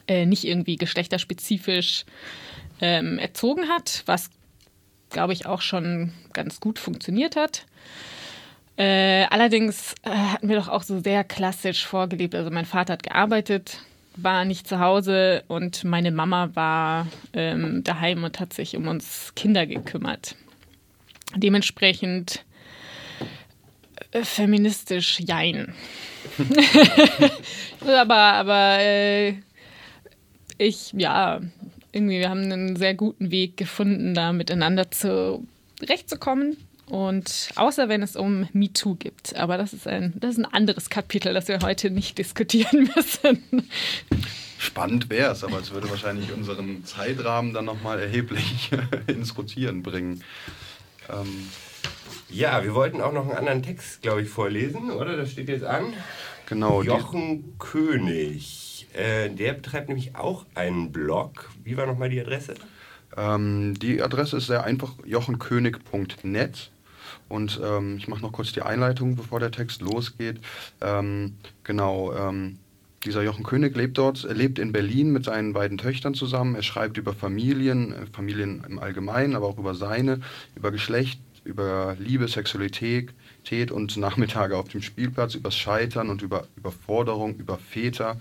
äh, 0.07 0.27
nicht 0.27 0.45
irgendwie 0.45 0.77
geschlechterspezifisch 0.77 2.05
ähm, 2.81 3.19
erzogen 3.19 3.69
hat, 3.69 4.03
was, 4.07 4.31
glaube 5.11 5.33
ich, 5.33 5.47
auch 5.47 5.61
schon 5.61 6.13
ganz 6.33 6.61
gut 6.61 6.79
funktioniert 6.79 7.37
hat. 7.37 7.67
Äh, 8.77 9.27
allerdings 9.31 9.95
äh, 10.03 10.11
hatten 10.11 10.49
wir 10.49 10.57
doch 10.57 10.69
auch 10.69 10.83
so 10.83 11.01
sehr 11.01 11.23
klassisch 11.23 11.87
vorgelebt. 11.87 12.35
Also 12.35 12.51
mein 12.51 12.65
Vater 12.65 12.95
hat 12.95 13.05
gearbeitet, 13.05 13.79
war 14.17 14.45
nicht 14.45 14.67
zu 14.67 14.81
Hause 14.81 15.45
und 15.47 15.85
meine 15.85 16.11
Mama 16.11 16.51
war 16.55 17.07
ähm, 17.33 17.85
daheim 17.85 18.25
und 18.25 18.41
hat 18.41 18.53
sich 18.53 18.77
um 18.77 18.89
uns 18.89 19.33
Kinder 19.37 19.67
gekümmert. 19.67 20.35
Dementsprechend 21.37 22.45
äh, 24.11 24.25
feministisch 24.25 25.21
jein. 25.21 25.75
aber 27.81 28.17
aber 28.17 28.79
äh, 28.81 29.35
ich, 30.59 30.93
ja, 30.93 31.41
irgendwie, 31.93 32.19
wir 32.19 32.31
haben 32.31 32.43
einen 32.43 32.77
sehr 32.77 32.95
guten 32.95 33.31
Weg 33.31 33.57
gefunden, 33.57 34.15
da 34.15 34.33
miteinander 34.33 34.91
zurechtzukommen. 34.91 36.57
Und 36.87 37.51
außer 37.57 37.89
wenn 37.89 38.03
es 38.03 38.15
um 38.15 38.47
MeToo 38.53 38.97
geht. 38.97 39.35
Aber 39.37 39.57
das 39.57 39.73
ist, 39.73 39.89
ein, 39.89 40.13
das 40.17 40.33
ist 40.33 40.39
ein 40.39 40.53
anderes 40.53 40.91
Kapitel, 40.91 41.33
das 41.33 41.49
wir 41.49 41.61
heute 41.61 41.91
nicht 41.91 42.19
diskutieren 42.19 42.91
müssen. 42.97 43.71
Spannend 44.59 45.09
wäre 45.09 45.33
es, 45.33 45.45
aber 45.45 45.61
es 45.61 45.71
würde 45.71 45.89
wahrscheinlich 45.89 46.33
unseren 46.33 46.85
Zeitrahmen 46.85 47.55
dann 47.55 47.65
nochmal 47.65 48.01
erheblich 48.01 48.71
ins 49.07 49.37
Rotieren 49.37 49.83
bringen. 49.83 50.23
Ähm 51.09 51.49
ja, 52.29 52.65
wir 52.65 52.75
wollten 52.75 53.01
auch 53.01 53.13
noch 53.13 53.29
einen 53.29 53.37
anderen 53.37 53.63
Text, 53.63 54.03
glaube 54.03 54.23
ich, 54.23 54.29
vorlesen, 54.29 54.91
oder? 54.91 55.17
Das 55.17 55.31
steht 55.31 55.49
jetzt 55.49 55.65
an. 55.65 55.95
Genau. 56.47 56.83
Jochen 56.83 57.59
König. 57.59 58.64
Äh, 58.95 59.31
der 59.31 59.55
betreibt 59.55 59.89
nämlich 59.89 60.17
auch 60.17 60.47
einen 60.55 60.93
Blog. 60.93 61.51
Wie 61.65 61.77
war 61.77 61.87
nochmal 61.87 62.11
die 62.11 62.21
Adresse? 62.21 62.55
Ähm, 63.17 63.75
die 63.79 64.03
Adresse 64.03 64.37
ist 64.37 64.47
sehr 64.47 64.65
einfach 64.65 64.93
jochenkönig.net. 65.05 66.71
Und 67.29 67.61
ähm, 67.65 67.97
ich 67.99 68.09
mache 68.09 68.23
noch 68.23 68.33
kurz 68.33 68.53
die 68.53 68.63
Einleitung, 68.63 69.17
bevor 69.17 69.41
der 69.41 69.51
Text 69.51 69.83
losgeht. 69.83 70.41
Ähm, 70.81 71.35
genau, 71.65 72.13
ähm, 72.13 72.59
dieser 73.05 73.23
Jochen 73.23 73.45
König 73.45 73.77
lebt 73.77 73.99
dort, 73.99 74.25
er 74.25 74.35
lebt 74.35 74.59
in 74.59 74.73
Berlin 74.73 75.13
mit 75.13 75.25
seinen 75.25 75.53
beiden 75.53 75.77
Töchtern 75.77 76.15
zusammen. 76.15 76.55
Er 76.55 76.63
schreibt 76.63 76.97
über 76.97 77.13
Familien, 77.13 77.93
äh, 77.93 78.07
Familien 78.13 78.65
im 78.69 78.79
Allgemeinen, 78.79 79.37
aber 79.37 79.47
auch 79.47 79.59
über 79.59 79.75
seine, 79.75 80.21
über 80.55 80.71
Geschlecht, 80.71 81.21
über 81.45 81.97
Liebe, 81.99 82.27
Sexualität 82.29 83.11
und 83.71 83.97
Nachmittage 83.97 84.57
auf 84.57 84.69
dem 84.69 84.81
Spielplatz, 84.81 85.35
über 85.35 85.51
Scheitern 85.51 86.09
und 86.09 86.23
über 86.23 86.47
Überforderung, 86.57 87.37
über 87.37 87.59
Väter 87.59 88.19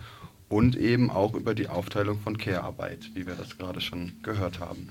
und 0.53 0.75
eben 0.75 1.09
auch 1.09 1.33
über 1.33 1.55
die 1.55 1.67
Aufteilung 1.67 2.19
von 2.19 2.37
Care-Arbeit, 2.37 3.09
wie 3.15 3.25
wir 3.25 3.33
das 3.33 3.57
gerade 3.57 3.81
schon 3.81 4.11
gehört 4.21 4.59
haben. 4.59 4.89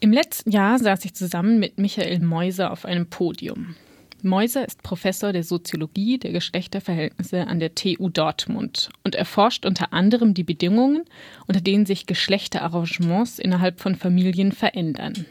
Im 0.00 0.10
letzten 0.10 0.50
Jahr 0.50 0.78
saß 0.78 1.04
ich 1.04 1.14
zusammen 1.14 1.58
mit 1.58 1.78
Michael 1.78 2.20
Meuser 2.20 2.72
auf 2.72 2.86
einem 2.86 3.06
Podium. 3.06 3.74
Meuser 4.22 4.66
ist 4.66 4.82
Professor 4.82 5.34
der 5.34 5.44
Soziologie 5.44 6.16
der 6.16 6.32
Geschlechterverhältnisse 6.32 7.46
an 7.46 7.60
der 7.60 7.74
TU 7.74 8.08
Dortmund 8.08 8.88
und 9.02 9.14
erforscht 9.14 9.66
unter 9.66 9.92
anderem 9.92 10.32
die 10.32 10.42
Bedingungen, 10.42 11.04
unter 11.46 11.60
denen 11.60 11.84
sich 11.84 12.06
Geschlechterarrangements 12.06 13.38
innerhalb 13.38 13.80
von 13.80 13.96
Familien 13.96 14.52
verändern. 14.52 15.26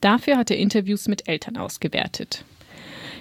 Dafür 0.00 0.36
hat 0.36 0.52
er 0.52 0.58
Interviews 0.58 1.08
mit 1.08 1.26
Eltern 1.26 1.56
ausgewertet. 1.56 2.44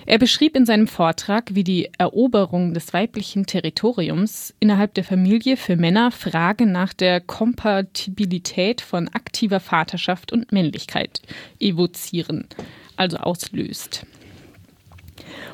Er 0.10 0.18
beschrieb 0.18 0.56
in 0.56 0.66
seinem 0.66 0.88
Vortrag, 0.88 1.54
wie 1.54 1.64
die 1.64 1.88
Eroberung 2.00 2.74
des 2.74 2.94
weiblichen 2.94 3.46
Territoriums 3.46 4.56
innerhalb 4.60 4.96
der 4.96 5.04
Familie 5.04 5.56
für 5.56 5.76
Männer 5.76 6.10
Fragen 6.10 6.72
nach 6.72 6.94
der 6.94 7.22
Kompatibilität 7.22 8.82
von 8.82 9.08
aktiver 9.10 9.60
Vaterschaft 9.60 10.34
und 10.34 10.52
Männlichkeit 10.52 11.22
evozieren, 11.60 12.48
also 12.96 13.18
auslöst. 13.18 14.08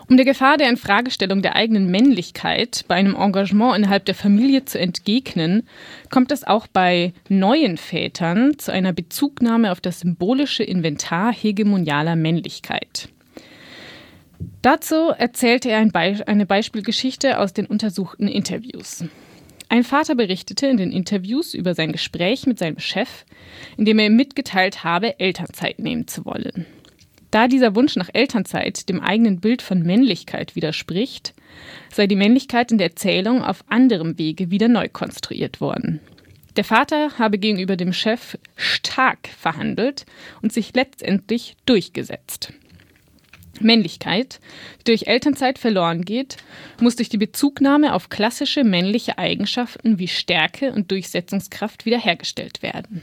Um 0.08 0.16
der 0.16 0.26
Gefahr 0.26 0.56
der 0.56 0.70
Infragestellung 0.70 1.42
der 1.42 1.58
eigenen 1.58 1.92
Männlichkeit 1.92 2.86
bei 2.88 2.96
einem 2.96 3.18
Engagement 3.18 3.76
innerhalb 3.76 4.06
der 4.06 4.16
Familie 4.16 4.64
zu 4.64 4.80
entgegnen, 4.80 5.68
kommt 6.10 6.32
es 6.32 6.46
auch 6.46 6.68
bei 6.68 7.12
neuen 7.28 7.76
Vätern 7.76 8.58
zu 8.58 8.72
einer 8.72 8.94
Bezugnahme 8.94 9.74
auf 9.74 9.82
das 9.82 10.00
symbolische 10.00 10.64
Inventar 10.64 11.34
hegemonialer 11.34 12.16
Männlichkeit. 12.16 13.10
Dazu 14.62 15.10
erzählte 15.10 15.70
er 15.70 15.80
ein 15.80 15.92
Be 15.92 16.24
eine 16.26 16.46
Beispielgeschichte 16.46 17.40
aus 17.40 17.54
den 17.54 17.66
untersuchten 17.66 18.28
Interviews. 18.28 19.04
Ein 19.70 19.84
Vater 19.84 20.16
berichtete 20.16 20.68
in 20.68 20.78
den 20.78 20.92
Interviews 20.92 21.54
über 21.54 21.74
sein 21.74 21.92
Gespräch 21.92 22.46
mit 22.46 22.60
seinem 22.60 22.80
Chef, 22.80 23.26
in 23.78 23.86
dem 23.86 24.00
er 24.00 24.08
ihm 24.08 24.16
mitgeteilt 24.16 24.84
habe, 24.84 25.20
Elternzeit 25.20 25.80
nehmen 25.80 26.08
zu 26.08 26.26
wollen. 26.26 26.66
Da 27.32 27.48
dieser 27.48 27.76
Wunsch 27.76 27.96
nach 27.96 28.10
Elternzeit 28.14 28.88
dem 28.88 29.02
eigenen 29.02 29.40
Bild 29.40 29.62
von 29.62 29.84
Männlichkeit 29.84 30.56
widerspricht, 30.56 31.34
sei 31.92 32.08
die 32.08 32.16
Männlichkeit 32.16 32.72
in 32.72 32.78
der 32.78 32.90
Erzählung 32.90 33.44
auf 33.44 33.64
anderem 33.68 34.18
Wege 34.18 34.52
wieder 34.52 34.68
neu 34.68 34.88
konstruiert 34.88 35.60
worden. 35.60 36.00
Der 36.56 36.64
Vater 36.64 37.18
habe 37.18 37.38
gegenüber 37.38 37.76
dem 37.76 37.92
Chef 37.92 38.38
stark 38.56 39.28
verhandelt 39.28 40.06
und 40.42 40.54
sich 40.54 40.74
letztendlich 40.74 41.58
durchgesetzt. 41.66 42.54
Männlichkeit, 43.62 44.40
die 44.80 44.92
durch 44.92 45.08
Elternzeit 45.08 45.60
verloren 45.60 46.04
geht, 46.04 46.38
muss 46.80 46.96
durch 46.96 47.10
die 47.10 47.18
Bezugnahme 47.18 47.94
auf 47.94 48.10
klassische 48.10 48.64
männliche 48.64 49.18
Eigenschaften 49.18 50.00
wie 50.00 50.08
Stärke 50.08 50.72
und 50.72 50.92
Durchsetzungskraft 50.92 51.86
wiederhergestellt 51.86 52.62
werden. 52.62 53.02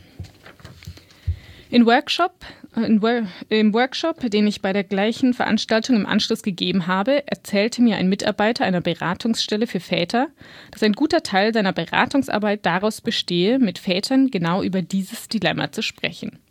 In 1.73 1.87
Workshop, 1.87 2.35
äh, 2.77 2.85
in, 2.85 3.01
Im 3.49 3.73
Workshop, 3.73 4.21
den 4.31 4.47
ich 4.47 4.61
bei 4.61 4.75
der 4.75 4.85
gleichen 4.85 5.33
Veranstaltung 5.33 5.97
im 5.97 6.05
Anschluss 6.05 6.43
gegeben 6.43 6.87
habe, 6.87 7.27
erzählte 7.27 7.81
mir 7.81 7.97
ein 7.97 8.11
Mitarbeiter 8.11 8.67
einer 8.67 8.83
Beratungsstelle 8.83 9.67
für 9.67 9.81
Väter, 9.81 10.29
dass 10.71 10.83
ein 10.83 10.93
guter 10.93 11.23
Teil 11.23 11.55
seiner 11.55 11.73
Beratungsarbeit 11.73 12.67
daraus 12.67 13.01
bestehe, 13.01 13.59
mit 13.59 13.79
Vätern 13.79 14.31
genau 14.31 14.63
über 14.63 14.83
dieses 14.83 15.29
Dilemma 15.29 15.73
zu 15.73 15.83
sprechen. 15.83 16.42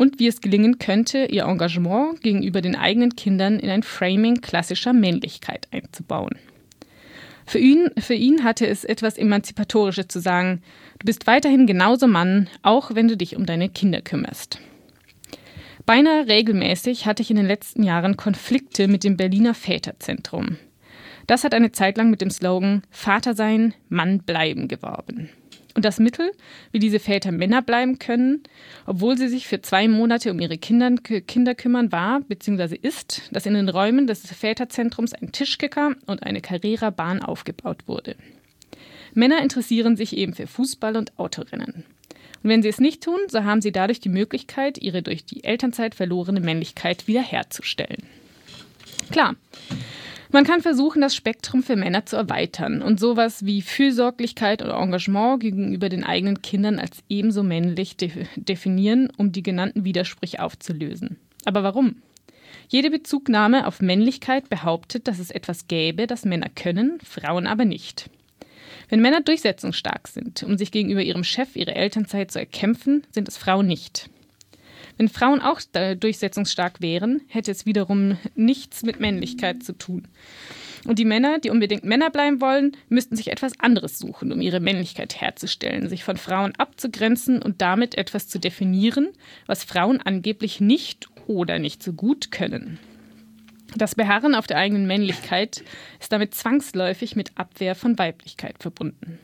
Und 0.00 0.18
wie 0.18 0.28
es 0.28 0.40
gelingen 0.40 0.78
könnte, 0.78 1.26
ihr 1.26 1.44
Engagement 1.44 2.22
gegenüber 2.22 2.62
den 2.62 2.74
eigenen 2.74 3.16
Kindern 3.16 3.60
in 3.60 3.68
ein 3.68 3.82
Framing 3.82 4.40
klassischer 4.40 4.94
Männlichkeit 4.94 5.68
einzubauen. 5.72 6.38
Für 7.44 7.58
ihn, 7.58 7.90
für 7.98 8.14
ihn 8.14 8.42
hatte 8.42 8.66
es 8.66 8.84
etwas 8.84 9.18
Emanzipatorisches 9.18 10.08
zu 10.08 10.18
sagen, 10.18 10.62
du 11.00 11.04
bist 11.04 11.26
weiterhin 11.26 11.66
genauso 11.66 12.06
Mann, 12.06 12.48
auch 12.62 12.94
wenn 12.94 13.08
du 13.08 13.16
dich 13.18 13.36
um 13.36 13.44
deine 13.44 13.68
Kinder 13.68 14.00
kümmerst. 14.00 14.58
Beinahe 15.84 16.28
regelmäßig 16.28 17.04
hatte 17.04 17.20
ich 17.20 17.30
in 17.30 17.36
den 17.36 17.46
letzten 17.46 17.82
Jahren 17.82 18.16
Konflikte 18.16 18.88
mit 18.88 19.04
dem 19.04 19.18
Berliner 19.18 19.52
Väterzentrum. 19.52 20.56
Das 21.26 21.44
hat 21.44 21.52
eine 21.52 21.72
Zeit 21.72 21.98
lang 21.98 22.08
mit 22.08 22.22
dem 22.22 22.30
Slogan 22.30 22.84
Vater 22.90 23.34
sein, 23.34 23.74
Mann 23.90 24.20
bleiben 24.20 24.66
geworben. 24.66 25.28
Und 25.74 25.84
das 25.84 26.00
Mittel, 26.00 26.32
wie 26.72 26.78
diese 26.78 26.98
Väter 26.98 27.32
Männer 27.32 27.62
bleiben 27.62 27.98
können, 27.98 28.42
obwohl 28.86 29.16
sie 29.16 29.28
sich 29.28 29.46
für 29.46 29.62
zwei 29.62 29.86
Monate 29.88 30.30
um 30.30 30.40
ihre 30.40 30.58
Kinder, 30.58 30.96
Kinder 30.96 31.54
kümmern, 31.54 31.92
war 31.92 32.20
bzw. 32.20 32.76
ist, 32.80 33.22
dass 33.30 33.46
in 33.46 33.54
den 33.54 33.68
Räumen 33.68 34.06
des 34.06 34.26
Väterzentrums 34.26 35.12
ein 35.12 35.32
Tischkicker 35.32 35.94
und 36.06 36.22
eine 36.24 36.40
Carrera-Bahn 36.40 37.22
aufgebaut 37.22 37.86
wurde. 37.86 38.16
Männer 39.14 39.42
interessieren 39.42 39.96
sich 39.96 40.16
eben 40.16 40.34
für 40.34 40.46
Fußball 40.46 40.96
und 40.96 41.18
Autorennen. 41.18 41.84
Und 42.42 42.48
wenn 42.48 42.62
sie 42.62 42.68
es 42.68 42.80
nicht 42.80 43.02
tun, 43.02 43.18
so 43.28 43.44
haben 43.44 43.60
sie 43.60 43.72
dadurch 43.72 44.00
die 44.00 44.08
Möglichkeit, 44.08 44.78
ihre 44.78 45.02
durch 45.02 45.24
die 45.24 45.44
Elternzeit 45.44 45.94
verlorene 45.94 46.40
Männlichkeit 46.40 47.06
wiederherzustellen. 47.06 48.02
Klar, 49.10 49.34
man 50.32 50.44
kann 50.44 50.60
versuchen, 50.60 51.00
das 51.00 51.14
Spektrum 51.14 51.62
für 51.62 51.76
Männer 51.76 52.06
zu 52.06 52.16
erweitern 52.16 52.82
und 52.82 53.00
sowas 53.00 53.44
wie 53.44 53.62
Fürsorglichkeit 53.62 54.62
oder 54.62 54.74
Engagement 54.74 55.40
gegenüber 55.40 55.88
den 55.88 56.04
eigenen 56.04 56.42
Kindern 56.42 56.78
als 56.78 57.02
ebenso 57.08 57.42
männlich 57.42 57.96
de 57.96 58.10
definieren, 58.36 59.10
um 59.16 59.32
die 59.32 59.42
genannten 59.42 59.84
Widersprüche 59.84 60.42
aufzulösen. 60.42 61.16
Aber 61.44 61.62
warum? 61.62 61.96
Jede 62.68 62.90
Bezugnahme 62.90 63.66
auf 63.66 63.80
Männlichkeit 63.80 64.48
behauptet, 64.48 65.08
dass 65.08 65.18
es 65.18 65.30
etwas 65.30 65.66
gäbe, 65.66 66.06
das 66.06 66.24
Männer 66.24 66.48
können, 66.54 66.98
Frauen 67.02 67.46
aber 67.46 67.64
nicht. 67.64 68.10
Wenn 68.88 69.00
Männer 69.00 69.20
durchsetzungsstark 69.20 70.08
sind, 70.08 70.42
um 70.42 70.56
sich 70.56 70.70
gegenüber 70.70 71.02
ihrem 71.02 71.24
Chef 71.24 71.56
ihre 71.56 71.74
Elternzeit 71.74 72.30
zu 72.30 72.38
erkämpfen, 72.38 73.04
sind 73.10 73.28
es 73.28 73.36
Frauen 73.36 73.66
nicht. 73.66 74.10
Wenn 75.00 75.08
Frauen 75.08 75.40
auch 75.40 75.62
durchsetzungsstark 75.62 76.82
wären, 76.82 77.22
hätte 77.28 77.50
es 77.50 77.64
wiederum 77.64 78.18
nichts 78.34 78.82
mit 78.82 79.00
Männlichkeit 79.00 79.62
zu 79.62 79.72
tun. 79.72 80.06
Und 80.84 80.98
die 80.98 81.06
Männer, 81.06 81.38
die 81.38 81.48
unbedingt 81.48 81.84
Männer 81.84 82.10
bleiben 82.10 82.42
wollen, 82.42 82.76
müssten 82.90 83.16
sich 83.16 83.28
etwas 83.28 83.58
anderes 83.58 83.98
suchen, 83.98 84.30
um 84.30 84.42
ihre 84.42 84.60
Männlichkeit 84.60 85.18
herzustellen, 85.18 85.88
sich 85.88 86.04
von 86.04 86.18
Frauen 86.18 86.54
abzugrenzen 86.56 87.40
und 87.40 87.62
damit 87.62 87.96
etwas 87.96 88.28
zu 88.28 88.38
definieren, 88.38 89.08
was 89.46 89.64
Frauen 89.64 90.02
angeblich 90.02 90.60
nicht 90.60 91.08
oder 91.26 91.58
nicht 91.58 91.82
so 91.82 91.94
gut 91.94 92.30
können. 92.30 92.78
Das 93.74 93.94
Beharren 93.94 94.34
auf 94.34 94.46
der 94.46 94.58
eigenen 94.58 94.86
Männlichkeit 94.86 95.64
ist 95.98 96.12
damit 96.12 96.34
zwangsläufig 96.34 97.16
mit 97.16 97.38
Abwehr 97.38 97.74
von 97.74 97.96
Weiblichkeit 97.96 98.56
verbunden. 98.58 99.18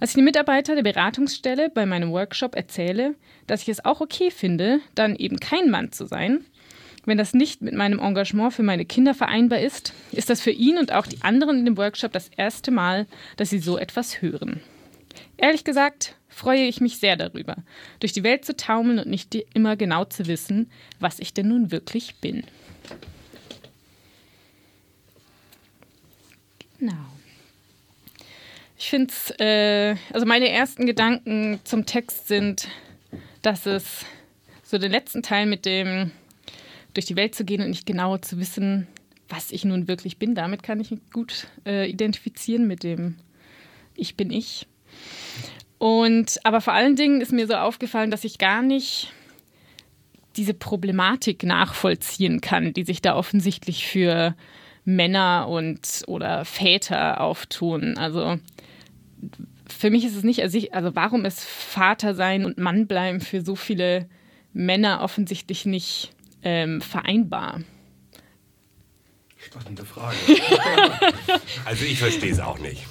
Als 0.00 0.12
ich 0.12 0.14
den 0.14 0.24
Mitarbeiter 0.24 0.74
der 0.74 0.82
Beratungsstelle 0.82 1.68
bei 1.68 1.84
meinem 1.84 2.10
Workshop 2.10 2.56
erzähle, 2.56 3.14
dass 3.46 3.62
ich 3.62 3.68
es 3.68 3.84
auch 3.84 4.00
okay 4.00 4.30
finde, 4.30 4.80
dann 4.94 5.14
eben 5.14 5.38
kein 5.38 5.70
Mann 5.70 5.92
zu 5.92 6.06
sein, 6.06 6.46
wenn 7.04 7.18
das 7.18 7.34
nicht 7.34 7.60
mit 7.60 7.74
meinem 7.74 7.98
Engagement 7.98 8.54
für 8.54 8.62
meine 8.62 8.86
Kinder 8.86 9.14
vereinbar 9.14 9.60
ist, 9.60 9.92
ist 10.12 10.30
das 10.30 10.40
für 10.40 10.50
ihn 10.50 10.78
und 10.78 10.92
auch 10.92 11.06
die 11.06 11.20
anderen 11.22 11.58
in 11.58 11.64
dem 11.66 11.76
Workshop 11.76 12.12
das 12.12 12.30
erste 12.36 12.70
Mal, 12.70 13.06
dass 13.36 13.50
sie 13.50 13.58
so 13.58 13.76
etwas 13.76 14.22
hören. 14.22 14.60
Ehrlich 15.36 15.64
gesagt 15.64 16.16
freue 16.28 16.62
ich 16.62 16.80
mich 16.80 16.98
sehr 16.98 17.16
darüber, 17.16 17.56
durch 17.98 18.12
die 18.12 18.22
Welt 18.22 18.44
zu 18.46 18.56
taumeln 18.56 19.00
und 19.00 19.08
nicht 19.08 19.34
immer 19.52 19.76
genau 19.76 20.04
zu 20.06 20.26
wissen, 20.26 20.70
was 20.98 21.18
ich 21.18 21.34
denn 21.34 21.48
nun 21.48 21.70
wirklich 21.70 22.16
bin. 22.16 22.44
Genau. 26.78 27.19
Ich 28.80 28.88
finde 28.88 29.12
es, 29.12 29.30
äh, 29.38 29.94
also 30.10 30.24
meine 30.24 30.48
ersten 30.48 30.86
Gedanken 30.86 31.60
zum 31.64 31.84
Text 31.84 32.28
sind, 32.28 32.66
dass 33.42 33.66
es 33.66 34.06
so 34.62 34.78
den 34.78 34.90
letzten 34.90 35.22
Teil 35.22 35.44
mit 35.44 35.66
dem 35.66 36.12
durch 36.94 37.04
die 37.04 37.14
Welt 37.14 37.34
zu 37.34 37.44
gehen 37.44 37.60
und 37.60 37.68
nicht 37.68 37.84
genau 37.84 38.16
zu 38.16 38.38
wissen, 38.38 38.88
was 39.28 39.50
ich 39.50 39.66
nun 39.66 39.86
wirklich 39.86 40.16
bin. 40.16 40.34
Damit 40.34 40.62
kann 40.62 40.80
ich 40.80 40.90
mich 40.90 41.00
gut 41.12 41.46
äh, 41.66 41.90
identifizieren 41.90 42.66
mit 42.66 42.82
dem 42.82 43.16
Ich 43.96 44.16
bin 44.16 44.30
ich. 44.30 44.66
Und 45.76 46.40
aber 46.44 46.62
vor 46.62 46.72
allen 46.72 46.96
Dingen 46.96 47.20
ist 47.20 47.32
mir 47.32 47.46
so 47.46 47.56
aufgefallen, 47.56 48.10
dass 48.10 48.24
ich 48.24 48.38
gar 48.38 48.62
nicht 48.62 49.12
diese 50.36 50.54
Problematik 50.54 51.42
nachvollziehen 51.42 52.40
kann, 52.40 52.72
die 52.72 52.84
sich 52.84 53.02
da 53.02 53.14
offensichtlich 53.14 53.86
für 53.86 54.34
Männer 54.96 55.48
und 55.48 56.04
oder 56.06 56.44
Väter 56.44 57.20
auftun. 57.20 57.96
Also 57.96 58.38
für 59.68 59.90
mich 59.90 60.04
ist 60.04 60.16
es 60.16 60.24
nicht, 60.24 60.42
also 60.74 60.94
warum 60.94 61.24
ist 61.24 61.44
Vater 61.44 62.14
sein 62.14 62.44
und 62.44 62.58
Mann 62.58 62.86
bleiben 62.86 63.20
für 63.20 63.42
so 63.42 63.56
viele 63.56 64.08
Männer 64.52 65.00
offensichtlich 65.02 65.66
nicht 65.66 66.12
ähm, 66.42 66.80
vereinbar? 66.80 67.60
Spannende 69.36 69.86
Frage. 69.86 70.16
also 71.64 71.84
ich 71.84 71.98
verstehe 71.98 72.32
es 72.32 72.40
auch 72.40 72.58
nicht. 72.58 72.84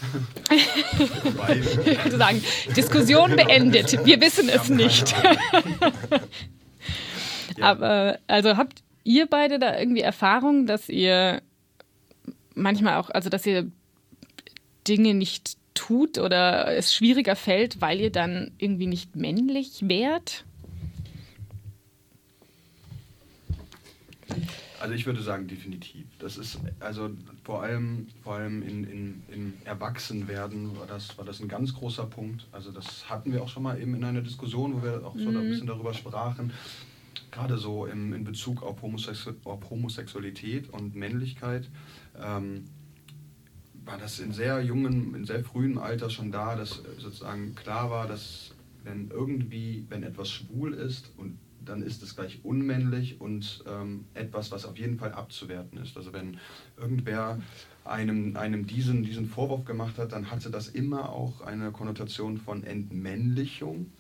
ich 0.50 2.04
würde 2.04 2.18
sagen, 2.18 2.44
Diskussion 2.76 3.36
beendet. 3.36 4.04
Wir 4.04 4.20
wissen 4.20 4.50
es 4.50 4.68
nicht. 4.68 5.14
Aber 7.62 8.18
also 8.26 8.58
habt 8.58 8.82
ihr 9.04 9.28
beide 9.28 9.60
da 9.60 9.78
irgendwie 9.78 10.02
Erfahrung, 10.02 10.66
dass 10.66 10.90
ihr 10.90 11.44
manchmal 12.56 12.98
auch, 12.98 13.10
also 13.10 13.30
dass 13.30 13.46
ihr 13.46 13.72
Dinge 14.88 15.14
nicht 15.14 15.58
tut 15.74 16.18
oder 16.18 16.76
es 16.76 16.94
schwieriger 16.94 17.36
fällt, 17.36 17.82
weil 17.82 18.00
ihr 18.02 18.12
dann 18.12 18.52
irgendwie 18.58 18.88
nicht 18.88 19.16
männlich 19.16 19.88
wärt? 19.88 20.46
Also 24.80 24.94
ich 24.94 25.06
würde 25.06 25.22
sagen, 25.22 25.48
definitiv. 25.48 26.06
Das 26.20 26.38
ist 26.38 26.60
also 26.80 27.10
vor 27.44 27.64
allem, 27.64 28.08
vor 28.24 28.36
allem 28.36 28.62
in, 28.62 28.84
in, 28.86 29.24
im 29.30 29.54
Erwachsenwerden 29.66 30.78
war 30.78 30.88
das, 30.88 31.18
war 31.18 31.26
das 31.26 31.42
ein 31.42 31.50
ganz 31.50 31.74
großer 31.74 32.06
Punkt. 32.06 32.48
Also 32.52 32.72
das 32.72 33.10
hatten 33.10 33.34
wir 33.34 33.44
auch 33.44 33.50
schon 33.50 33.64
mal 33.64 33.80
eben 33.80 33.94
in 33.96 34.04
einer 34.04 34.22
Diskussion, 34.22 34.76
wo 34.76 34.84
wir 34.84 35.06
auch 35.06 35.18
so 35.18 35.30
mhm. 35.30 35.38
ein 35.38 35.50
bisschen 35.50 35.68
darüber 35.68 35.94
sprachen. 35.94 36.54
Gerade 37.32 37.58
so 37.58 37.86
im, 37.86 38.14
in 38.14 38.24
Bezug 38.24 38.64
auf, 38.64 38.82
Homosexu 38.82 39.34
auf 39.44 39.70
Homosexualität 39.70 40.70
und 40.70 40.96
Männlichkeit. 40.96 41.68
Ähm, 42.22 42.66
war 43.86 43.98
das 43.98 44.20
in 44.20 44.32
sehr 44.32 44.62
jungen, 44.62 45.16
in 45.16 45.26
sehr 45.26 45.44
frühem 45.44 45.78
Alter 45.78 46.10
schon 46.10 46.32
da, 46.32 46.56
dass 46.56 46.84
sozusagen 46.98 47.56
klar 47.56 47.90
war, 47.90 48.08
dass 48.08 48.54
wenn 48.84 49.10
irgendwie, 49.10 49.86
wenn 49.90 50.04
etwas 50.04 50.30
schwul 50.30 50.74
ist 50.74 51.12
und 51.18 51.38
dann 51.66 51.82
ist 51.82 52.02
es 52.04 52.16
gleich 52.16 52.40
unmännlich 52.44 53.20
und 53.20 53.64
ähm, 53.68 54.06
etwas, 54.14 54.52
was 54.52 54.66
auf 54.66 54.78
jeden 54.78 54.98
Fall 54.98 55.14
abzuwerten 55.14 55.78
ist. 55.80 55.98
Also 55.98 56.14
wenn 56.14 56.38
irgendwer 56.78 57.40
einem, 57.86 58.36
einem 58.38 58.66
diesen, 58.66 59.04
diesen 59.04 59.28
Vorwurf 59.28 59.66
gemacht 59.66 59.98
hat, 59.98 60.14
dann 60.14 60.32
hatte 60.32 60.50
das 60.50 60.68
immer 60.68 61.10
auch 61.10 61.42
eine 61.42 61.72
Konnotation 61.72 62.38
von 62.38 62.64
Entmännlichung, 62.64 63.92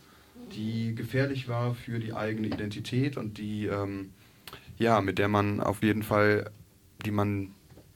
die 0.53 0.95
gefährlich 0.95 1.47
war 1.47 1.75
für 1.75 1.99
die 1.99 2.13
eigene 2.13 2.47
Identität 2.47 3.17
und 3.17 3.37
die, 3.37 3.65
ähm, 3.65 4.11
ja, 4.77 5.01
mit 5.01 5.19
der 5.19 5.27
man 5.27 5.59
auf 5.59 5.83
jeden 5.83 6.03
Fall, 6.03 6.49
die 7.05 7.11
man 7.11 7.51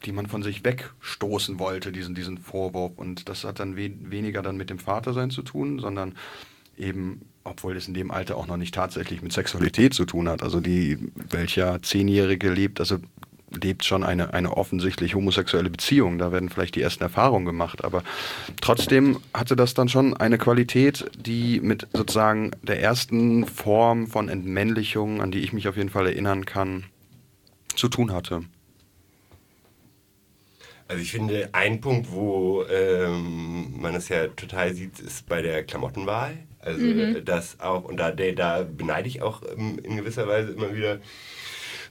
die 0.05 0.11
man 0.11 0.27
von 0.27 0.43
sich 0.43 0.63
wegstoßen 0.63 1.59
wollte, 1.59 1.91
diesen, 1.91 2.15
diesen 2.15 2.37
Vorwurf. 2.37 2.93
Und 2.97 3.29
das 3.29 3.43
hat 3.43 3.59
dann 3.59 3.75
we 3.77 3.91
weniger 3.99 4.41
dann 4.41 4.57
mit 4.57 4.69
dem 4.69 4.79
Vatersein 4.79 5.29
zu 5.29 5.41
tun, 5.41 5.79
sondern 5.79 6.15
eben, 6.77 7.21
obwohl 7.43 7.77
es 7.77 7.87
in 7.87 7.93
dem 7.93 8.11
Alter 8.11 8.37
auch 8.37 8.47
noch 8.47 8.57
nicht 8.57 8.75
tatsächlich 8.75 9.21
mit 9.21 9.33
Sexualität 9.33 9.93
zu 9.93 10.05
tun 10.05 10.27
hat. 10.27 10.43
Also 10.43 10.59
die, 10.59 10.97
welcher 11.29 11.81
Zehnjährige 11.81 12.51
lebt, 12.51 12.79
also 12.79 12.97
lebt 13.61 13.85
schon 13.85 14.03
eine, 14.03 14.33
eine 14.33 14.57
offensichtlich 14.57 15.15
homosexuelle 15.15 15.69
Beziehung. 15.69 16.17
Da 16.17 16.31
werden 16.31 16.49
vielleicht 16.49 16.75
die 16.75 16.81
ersten 16.81 17.03
Erfahrungen 17.03 17.45
gemacht. 17.45 17.83
Aber 17.83 18.03
trotzdem 18.61 19.19
hatte 19.33 19.55
das 19.55 19.73
dann 19.73 19.89
schon 19.89 20.15
eine 20.17 20.37
Qualität, 20.37 21.05
die 21.17 21.59
mit 21.61 21.87
sozusagen 21.93 22.51
der 22.63 22.81
ersten 22.81 23.45
Form 23.45 24.07
von 24.07 24.29
Entmännlichung, 24.29 25.21
an 25.21 25.31
die 25.31 25.39
ich 25.39 25.53
mich 25.53 25.67
auf 25.67 25.77
jeden 25.77 25.89
Fall 25.89 26.07
erinnern 26.07 26.45
kann, 26.45 26.85
zu 27.75 27.89
tun 27.89 28.11
hatte. 28.11 28.43
Also 30.87 31.01
ich 31.01 31.11
finde, 31.11 31.49
ein 31.53 31.81
Punkt, 31.81 32.11
wo 32.11 32.63
ähm, 32.65 33.79
man 33.79 33.95
es 33.95 34.09
ja 34.09 34.27
total 34.27 34.73
sieht, 34.73 34.99
ist 34.99 35.27
bei 35.27 35.41
der 35.41 35.63
Klamottenwahl. 35.63 36.37
Also 36.59 36.81
mhm. 36.81 37.25
das 37.25 37.59
auch, 37.59 37.83
und 37.83 37.97
da, 37.97 38.11
da 38.11 38.63
beneide 38.63 39.07
ich 39.07 39.21
auch 39.21 39.41
ähm, 39.57 39.79
in 39.83 39.97
gewisser 39.97 40.27
Weise 40.27 40.51
immer 40.51 40.75
wieder 40.75 40.99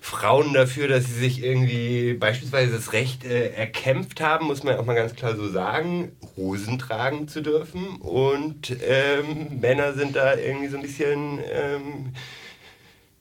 Frauen 0.00 0.52
dafür, 0.52 0.88
dass 0.88 1.07
sie 1.07 1.12
sich 1.12 1.44
irgendwie 1.44 2.14
beispielsweise 2.14 2.72
das 2.72 2.92
Recht 2.92 3.24
äh, 3.24 3.50
erkämpft 3.50 4.20
haben, 4.20 4.46
muss 4.46 4.64
man 4.64 4.76
auch 4.76 4.85
mal 4.85 4.94
ganz 4.94 5.14
klar 5.14 5.37
so 5.37 5.48
sagen, 5.48 6.11
Hosen 6.37 6.78
tragen 6.81 7.28
zu 7.28 7.40
dürfen. 7.40 7.98
Und 8.00 8.76
ähm, 8.85 9.61
Männer 9.61 9.92
sind 9.92 10.16
da 10.16 10.35
irgendwie 10.35 10.66
so 10.66 10.76
ein 10.76 10.83
bisschen 10.83 11.38
ähm, 11.52 12.12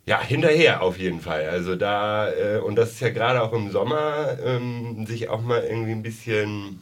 ja, 0.05 0.21
hinterher 0.21 0.81
auf 0.81 0.97
jeden 0.97 1.21
Fall. 1.21 1.49
Also 1.49 1.75
da, 1.75 2.31
äh, 2.31 2.59
und 2.59 2.75
das 2.75 2.91
ist 2.91 3.01
ja 3.01 3.09
gerade 3.09 3.41
auch 3.41 3.53
im 3.53 3.71
Sommer, 3.71 4.37
ähm, 4.43 5.05
sich 5.05 5.29
auch 5.29 5.41
mal 5.41 5.63
irgendwie 5.63 5.91
ein 5.91 6.03
bisschen 6.03 6.81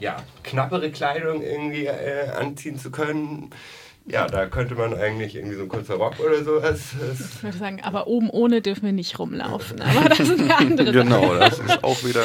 ja, 0.00 0.22
knappere 0.42 0.90
Kleidung 0.90 1.42
irgendwie 1.42 1.86
äh, 1.86 2.30
anziehen 2.30 2.78
zu 2.78 2.90
können. 2.90 3.50
Ja, 4.08 4.28
da 4.28 4.46
könnte 4.46 4.76
man 4.76 4.94
eigentlich 4.94 5.34
irgendwie 5.34 5.56
so 5.56 5.62
ein 5.62 5.68
kurzer 5.68 5.94
Rock 5.94 6.20
oder 6.20 6.44
sowas. 6.44 6.92
Ich 7.34 7.42
würde 7.42 7.58
sagen, 7.58 7.80
aber 7.82 8.06
oben 8.06 8.30
ohne 8.30 8.62
dürfen 8.62 8.84
wir 8.84 8.92
nicht 8.92 9.18
rumlaufen. 9.18 9.82
Aber 9.82 10.08
das 10.08 10.20
ist 10.20 10.40
eine 10.40 10.56
andere 10.56 10.92
Genau, 10.92 11.34
das 11.34 11.58
ist 11.58 11.82
auch 11.82 12.04
wieder. 12.04 12.22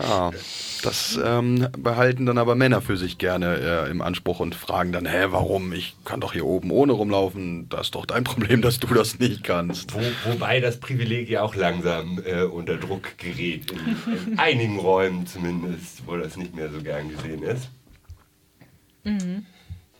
Ja, 0.00 0.32
das 0.82 1.18
ähm, 1.24 1.68
behalten 1.78 2.26
dann 2.26 2.38
aber 2.38 2.56
Männer 2.56 2.80
für 2.80 2.96
sich 2.96 3.18
gerne 3.18 3.84
äh, 3.86 3.90
im 3.90 4.02
Anspruch 4.02 4.40
und 4.40 4.56
fragen 4.56 4.90
dann: 4.90 5.06
Hä, 5.06 5.26
warum? 5.30 5.72
Ich 5.72 5.94
kann 6.04 6.20
doch 6.20 6.32
hier 6.32 6.44
oben 6.44 6.72
ohne 6.72 6.92
rumlaufen. 6.92 7.68
Das 7.68 7.82
ist 7.82 7.94
doch 7.94 8.04
dein 8.04 8.24
Problem, 8.24 8.60
dass 8.60 8.80
du 8.80 8.92
das 8.92 9.20
nicht 9.20 9.44
kannst. 9.44 9.94
Wo, 9.94 10.00
wobei 10.24 10.58
das 10.58 10.80
Privileg 10.80 11.30
ja 11.30 11.42
auch 11.42 11.54
langsam 11.54 12.20
äh, 12.26 12.42
unter 12.42 12.76
Druck 12.76 13.16
gerät. 13.16 13.70
In, 13.70 14.32
in 14.32 14.38
einigen 14.40 14.80
Räumen 14.80 15.24
zumindest, 15.24 16.02
wo 16.06 16.16
das 16.16 16.36
nicht 16.36 16.56
mehr 16.56 16.68
so 16.68 16.82
gern 16.82 17.10
gesehen 17.10 17.44
ist. 17.44 17.68
Mhm. 19.04 19.46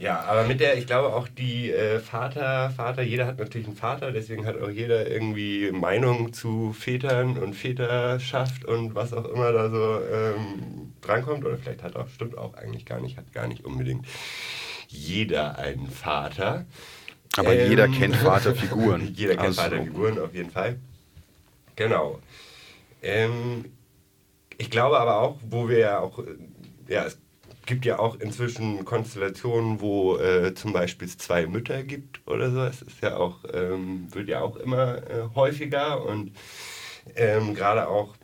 Ja, 0.00 0.20
aber 0.20 0.44
mit 0.44 0.60
der, 0.60 0.78
ich 0.78 0.86
glaube 0.86 1.12
auch 1.12 1.28
die 1.28 1.70
äh, 1.70 1.98
Vater, 1.98 2.70
Vater, 2.70 3.02
jeder 3.02 3.26
hat 3.26 3.38
natürlich 3.38 3.66
einen 3.66 3.76
Vater, 3.76 4.12
deswegen 4.12 4.46
hat 4.46 4.58
auch 4.58 4.70
jeder 4.70 5.06
irgendwie 5.06 5.70
Meinung 5.72 6.32
zu 6.32 6.72
Vätern 6.72 7.36
und 7.36 7.52
Väterschaft 7.52 8.64
und 8.64 8.94
was 8.94 9.12
auch 9.12 9.26
immer 9.26 9.52
da 9.52 9.68
so 9.68 10.00
ähm, 10.10 10.94
drankommt. 11.02 11.44
Oder 11.44 11.58
vielleicht 11.58 11.82
hat 11.82 11.96
auch, 11.96 12.08
stimmt 12.08 12.38
auch 12.38 12.54
eigentlich 12.54 12.86
gar 12.86 12.98
nicht, 13.00 13.18
hat 13.18 13.30
gar 13.34 13.46
nicht 13.46 13.66
unbedingt 13.66 14.06
jeder 14.88 15.58
einen 15.58 15.90
Vater. 15.90 16.64
Aber 17.36 17.54
ähm, 17.54 17.68
jeder 17.68 17.86
kennt 17.88 18.16
Vaterfiguren. 18.16 19.06
jeder 19.14 19.34
kennt 19.34 19.48
also. 19.48 19.60
Vaterfiguren, 19.60 20.18
auf 20.18 20.34
jeden 20.34 20.50
Fall. 20.50 20.78
Genau. 21.76 22.20
Ähm, 23.02 23.66
ich 24.56 24.70
glaube 24.70 24.98
aber 24.98 25.20
auch, 25.20 25.36
wo 25.46 25.68
wir 25.68 25.78
ja 25.78 25.98
auch, 25.98 26.22
ja, 26.88 27.04
es 27.04 27.18
gibt 27.66 27.84
ja 27.84 27.98
auch 27.98 28.18
inzwischen 28.18 28.84
Konstellationen, 28.84 29.80
wo 29.80 30.16
äh, 30.16 30.54
zum 30.54 30.72
Beispiel 30.72 31.08
es 31.08 31.18
zwei 31.18 31.46
Mütter 31.46 31.82
gibt 31.82 32.26
oder 32.26 32.50
so. 32.50 32.62
Es 32.62 32.82
ist 32.82 33.02
ja 33.02 33.16
auch, 33.16 33.44
ähm, 33.52 34.06
wird 34.12 34.28
ja 34.28 34.40
auch 34.40 34.56
immer 34.56 34.98
äh, 35.08 35.28
häufiger 35.34 36.04
und 36.04 36.32
ähm, 37.16 37.54
gerade 37.54 37.88
auch 37.88 38.14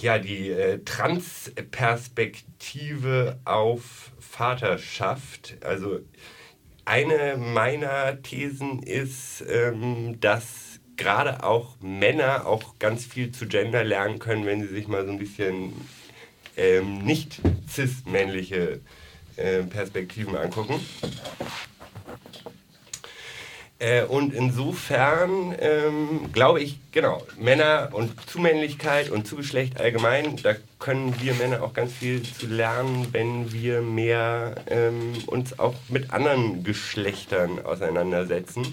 ja, 0.00 0.18
die 0.18 0.50
äh, 0.50 0.82
Transperspektive 0.84 3.38
auf 3.44 4.12
Vaterschaft. 4.18 5.56
Also 5.62 6.00
eine 6.84 7.36
meiner 7.36 8.22
Thesen 8.22 8.82
ist, 8.82 9.44
ähm, 9.48 10.18
dass 10.20 10.80
gerade 10.96 11.44
auch 11.44 11.76
Männer 11.80 12.46
auch 12.46 12.78
ganz 12.78 13.04
viel 13.04 13.32
zu 13.32 13.46
Gender 13.46 13.84
lernen 13.84 14.18
können, 14.18 14.46
wenn 14.46 14.60
sie 14.60 14.68
sich 14.68 14.86
mal 14.86 15.06
so 15.06 15.12
ein 15.12 15.18
bisschen 15.18 15.72
ähm, 16.56 16.98
nicht 17.04 17.40
cis-männliche 17.68 18.80
äh, 19.36 19.62
Perspektiven 19.62 20.36
angucken. 20.36 20.80
Äh, 23.80 24.04
und 24.04 24.34
insofern 24.34 25.56
ähm, 25.58 26.30
glaube 26.32 26.60
ich, 26.60 26.78
genau, 26.92 27.26
Männer 27.38 27.88
und 27.92 28.12
Zumännlichkeit 28.28 29.08
und 29.08 29.26
Zugeschlecht 29.26 29.80
allgemein, 29.80 30.36
da 30.42 30.54
können 30.78 31.14
wir 31.20 31.32
Männer 31.34 31.62
auch 31.62 31.72
ganz 31.72 31.94
viel 31.94 32.22
zu 32.22 32.46
lernen, 32.46 33.08
wenn 33.12 33.52
wir 33.52 33.80
mehr 33.80 34.56
ähm, 34.68 35.14
uns 35.26 35.58
auch 35.58 35.74
mit 35.88 36.12
anderen 36.12 36.62
Geschlechtern 36.62 37.64
auseinandersetzen. 37.64 38.66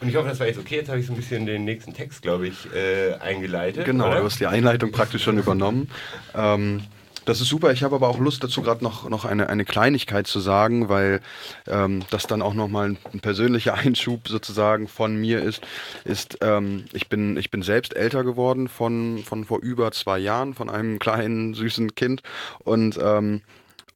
Und 0.00 0.08
ich 0.08 0.16
hoffe, 0.16 0.28
das 0.28 0.38
war 0.38 0.46
jetzt 0.46 0.58
okay. 0.58 0.76
Jetzt 0.76 0.88
habe 0.88 1.00
ich 1.00 1.06
so 1.06 1.12
ein 1.12 1.16
bisschen 1.16 1.46
den 1.46 1.64
nächsten 1.64 1.92
Text, 1.92 2.22
glaube 2.22 2.46
ich, 2.48 2.72
äh, 2.72 3.14
eingeleitet. 3.14 3.84
Genau, 3.84 4.08
oder? 4.08 4.18
du 4.20 4.24
hast 4.24 4.38
die 4.40 4.46
Einleitung 4.46 4.92
praktisch 4.92 5.24
schon 5.24 5.38
übernommen. 5.38 5.90
Ähm, 6.34 6.82
Das 7.24 7.42
ist 7.42 7.48
super. 7.48 7.72
Ich 7.72 7.82
habe 7.82 7.94
aber 7.94 8.08
auch 8.08 8.18
Lust 8.18 8.42
dazu, 8.42 8.62
gerade 8.62 8.82
noch, 8.82 9.06
noch 9.10 9.26
eine, 9.26 9.50
eine 9.50 9.66
Kleinigkeit 9.66 10.26
zu 10.26 10.40
sagen, 10.40 10.88
weil 10.88 11.20
ähm, 11.66 12.02
das 12.08 12.26
dann 12.26 12.40
auch 12.40 12.54
nochmal 12.54 12.88
ein, 12.88 12.98
ein 13.12 13.20
persönlicher 13.20 13.74
Einschub 13.74 14.28
sozusagen 14.28 14.88
von 14.88 15.14
mir 15.14 15.42
ist. 15.42 15.60
ist 16.04 16.38
ähm, 16.40 16.86
ich, 16.94 17.10
bin, 17.10 17.36
ich 17.36 17.50
bin 17.50 17.60
selbst 17.60 17.94
älter 17.94 18.24
geworden 18.24 18.66
von, 18.66 19.18
von 19.26 19.44
vor 19.44 19.60
über 19.60 19.92
zwei 19.92 20.18
Jahren, 20.18 20.54
von 20.54 20.70
einem 20.70 20.98
kleinen, 20.98 21.52
süßen 21.52 21.94
Kind. 21.96 22.22
Und 22.60 22.98
ähm, 23.02 23.42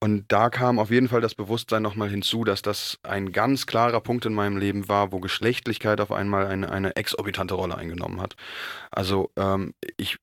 und 0.02 0.24
da 0.32 0.50
kam 0.50 0.80
auf 0.80 0.90
jeden 0.90 1.06
Fall 1.06 1.20
das 1.20 1.36
Bewusstsein 1.36 1.80
nochmal 1.80 2.10
hinzu, 2.10 2.42
dass 2.42 2.60
das 2.60 2.98
ein 3.04 3.30
ganz 3.30 3.66
klarer 3.66 4.00
Punkt 4.00 4.26
in 4.26 4.34
meinem 4.34 4.56
Leben 4.56 4.88
war, 4.88 5.12
wo 5.12 5.20
Geschlechtlichkeit 5.20 6.00
auf 6.00 6.10
einmal 6.10 6.48
eine, 6.48 6.72
eine 6.72 6.96
exorbitante 6.96 7.54
Rolle 7.54 7.78
eingenommen 7.78 8.20
hat. 8.20 8.34
Also 8.90 9.30
ähm, 9.36 9.74
ich 9.96 10.16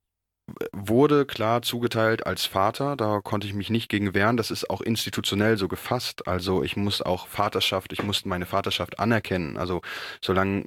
wurde 0.74 1.26
klar 1.26 1.62
zugeteilt 1.62 2.28
als 2.28 2.46
Vater, 2.46 2.98
da 2.98 3.22
konnte 3.22 3.48
ich 3.48 3.54
mich 3.54 3.70
nicht 3.70 3.88
gegen 3.88 4.14
wehren, 4.14 4.36
das 4.36 4.52
ist 4.52 4.70
auch 4.70 4.82
institutionell 4.82 5.58
so 5.58 5.70
gefasst. 5.70 6.28
Also 6.28 6.62
ich 6.62 6.76
muss 6.76 7.02
auch 7.02 7.28
Vaterschaft, 7.28 7.94
ich 7.94 8.04
musste 8.04 8.28
meine 8.28 8.46
Vaterschaft 8.46 9.00
anerkennen. 9.00 9.56
Also 9.56 9.80
solange 10.20 10.66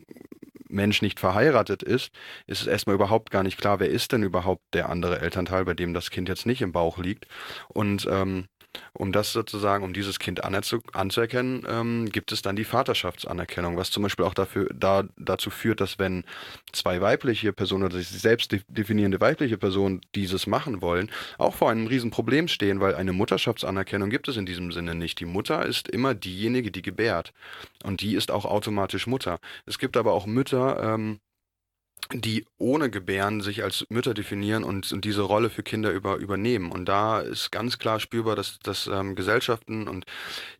Mensch 0.70 1.02
nicht 1.02 1.20
verheiratet 1.20 1.82
ist, 1.82 2.14
ist 2.46 2.62
es 2.62 2.66
erstmal 2.66 2.94
überhaupt 2.94 3.30
gar 3.30 3.42
nicht 3.42 3.58
klar, 3.58 3.78
wer 3.78 3.90
ist 3.90 4.12
denn 4.12 4.22
überhaupt 4.22 4.62
der 4.72 4.88
andere 4.88 5.20
Elternteil, 5.20 5.66
bei 5.66 5.74
dem 5.74 5.92
das 5.92 6.08
Kind 6.08 6.30
jetzt 6.30 6.46
nicht 6.46 6.62
im 6.62 6.72
Bauch 6.72 6.96
liegt. 6.96 7.26
Und 7.68 8.08
ähm, 8.10 8.46
um 8.92 9.12
das 9.12 9.32
sozusagen, 9.32 9.84
um 9.84 9.92
dieses 9.92 10.18
Kind 10.18 10.44
anzuerkennen, 10.44 11.66
ähm, 11.68 12.08
gibt 12.10 12.32
es 12.32 12.42
dann 12.42 12.56
die 12.56 12.64
Vaterschaftsanerkennung, 12.64 13.76
was 13.76 13.90
zum 13.90 14.02
Beispiel 14.02 14.24
auch 14.24 14.34
dafür, 14.34 14.68
da, 14.74 15.04
dazu 15.16 15.50
führt, 15.50 15.80
dass 15.80 15.98
wenn 15.98 16.24
zwei 16.72 17.00
weibliche 17.00 17.52
Personen 17.52 17.84
oder 17.84 17.96
sich 17.96 18.08
selbst 18.08 18.54
definierende 18.68 19.20
weibliche 19.20 19.58
Personen 19.58 20.00
dieses 20.14 20.46
machen 20.46 20.80
wollen, 20.80 21.10
auch 21.38 21.54
vor 21.54 21.70
einem 21.70 21.86
Riesenproblem 21.86 22.48
stehen, 22.48 22.80
weil 22.80 22.94
eine 22.94 23.12
Mutterschaftsanerkennung 23.12 24.10
gibt 24.10 24.28
es 24.28 24.36
in 24.36 24.46
diesem 24.46 24.72
Sinne 24.72 24.94
nicht. 24.94 25.20
Die 25.20 25.26
Mutter 25.26 25.64
ist 25.64 25.88
immer 25.88 26.14
diejenige, 26.14 26.70
die 26.70 26.82
gebärt. 26.82 27.32
Und 27.84 28.00
die 28.00 28.14
ist 28.14 28.30
auch 28.30 28.44
automatisch 28.44 29.06
Mutter. 29.06 29.38
Es 29.66 29.78
gibt 29.78 29.96
aber 29.96 30.12
auch 30.12 30.26
Mütter, 30.26 30.94
ähm, 30.94 31.20
die 32.14 32.44
ohne 32.58 32.90
Gebären 32.90 33.40
sich 33.40 33.62
als 33.62 33.86
Mütter 33.88 34.14
definieren 34.14 34.64
und, 34.64 34.92
und 34.92 35.04
diese 35.04 35.22
Rolle 35.22 35.50
für 35.50 35.62
Kinder 35.62 35.90
über, 35.90 36.16
übernehmen. 36.16 36.70
Und 36.70 36.86
da 36.86 37.20
ist 37.20 37.50
ganz 37.50 37.78
klar 37.78 38.00
spürbar, 38.00 38.36
dass, 38.36 38.58
dass 38.60 38.86
ähm, 38.86 39.14
Gesellschaften 39.14 39.88
und 39.88 40.04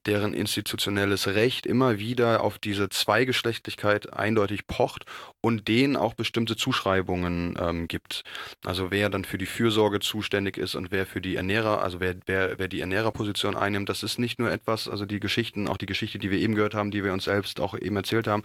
deren 0.07 0.35
institutionelles 0.35 1.29
Recht 1.29 1.67
immer 1.67 1.99
wieder 1.99 2.43
auf 2.43 2.59
diese 2.59 2.89
Zweigeschlechtlichkeit 2.89 4.13
eindeutig 4.13 4.67
pocht 4.67 5.05
und 5.41 5.69
denen 5.69 5.97
auch 5.97 6.15
bestimmte 6.15 6.57
Zuschreibungen 6.57 7.57
ähm, 7.61 7.89
gibt. 7.89 8.25
Also 8.65 8.91
wer 8.91 9.11
dann 9.11 9.25
für 9.25 9.39
die 9.39 9.47
Fürsorge 9.47 10.01
zuständig 10.01 10.57
ist 10.57 10.75
und 10.75 10.91
wer 10.91 11.07
für 11.07 11.21
die 11.21 11.37
Ernährer, 11.37 11.83
also 11.83 12.01
wer, 12.01 12.15
wer, 12.27 12.59
wer 12.59 12.69
die 12.69 12.81
Ernährerposition 12.81 13.57
einnimmt, 13.57 13.89
das 13.89 14.03
ist 14.03 14.19
nicht 14.19 14.39
nur 14.39 14.51
etwas, 14.51 14.89
also 14.89 15.07
die 15.07 15.21
Geschichten, 15.21 15.69
auch 15.69 15.77
die 15.77 15.87
Geschichte, 15.87 16.19
die 16.19 16.31
wir 16.31 16.39
eben 16.39 16.55
gehört 16.55 16.75
haben, 16.75 16.91
die 16.91 17.05
wir 17.05 17.13
uns 17.13 17.25
selbst 17.25 17.61
auch 17.61 17.75
eben 17.79 17.97
erzählt 17.97 18.27
haben, 18.27 18.43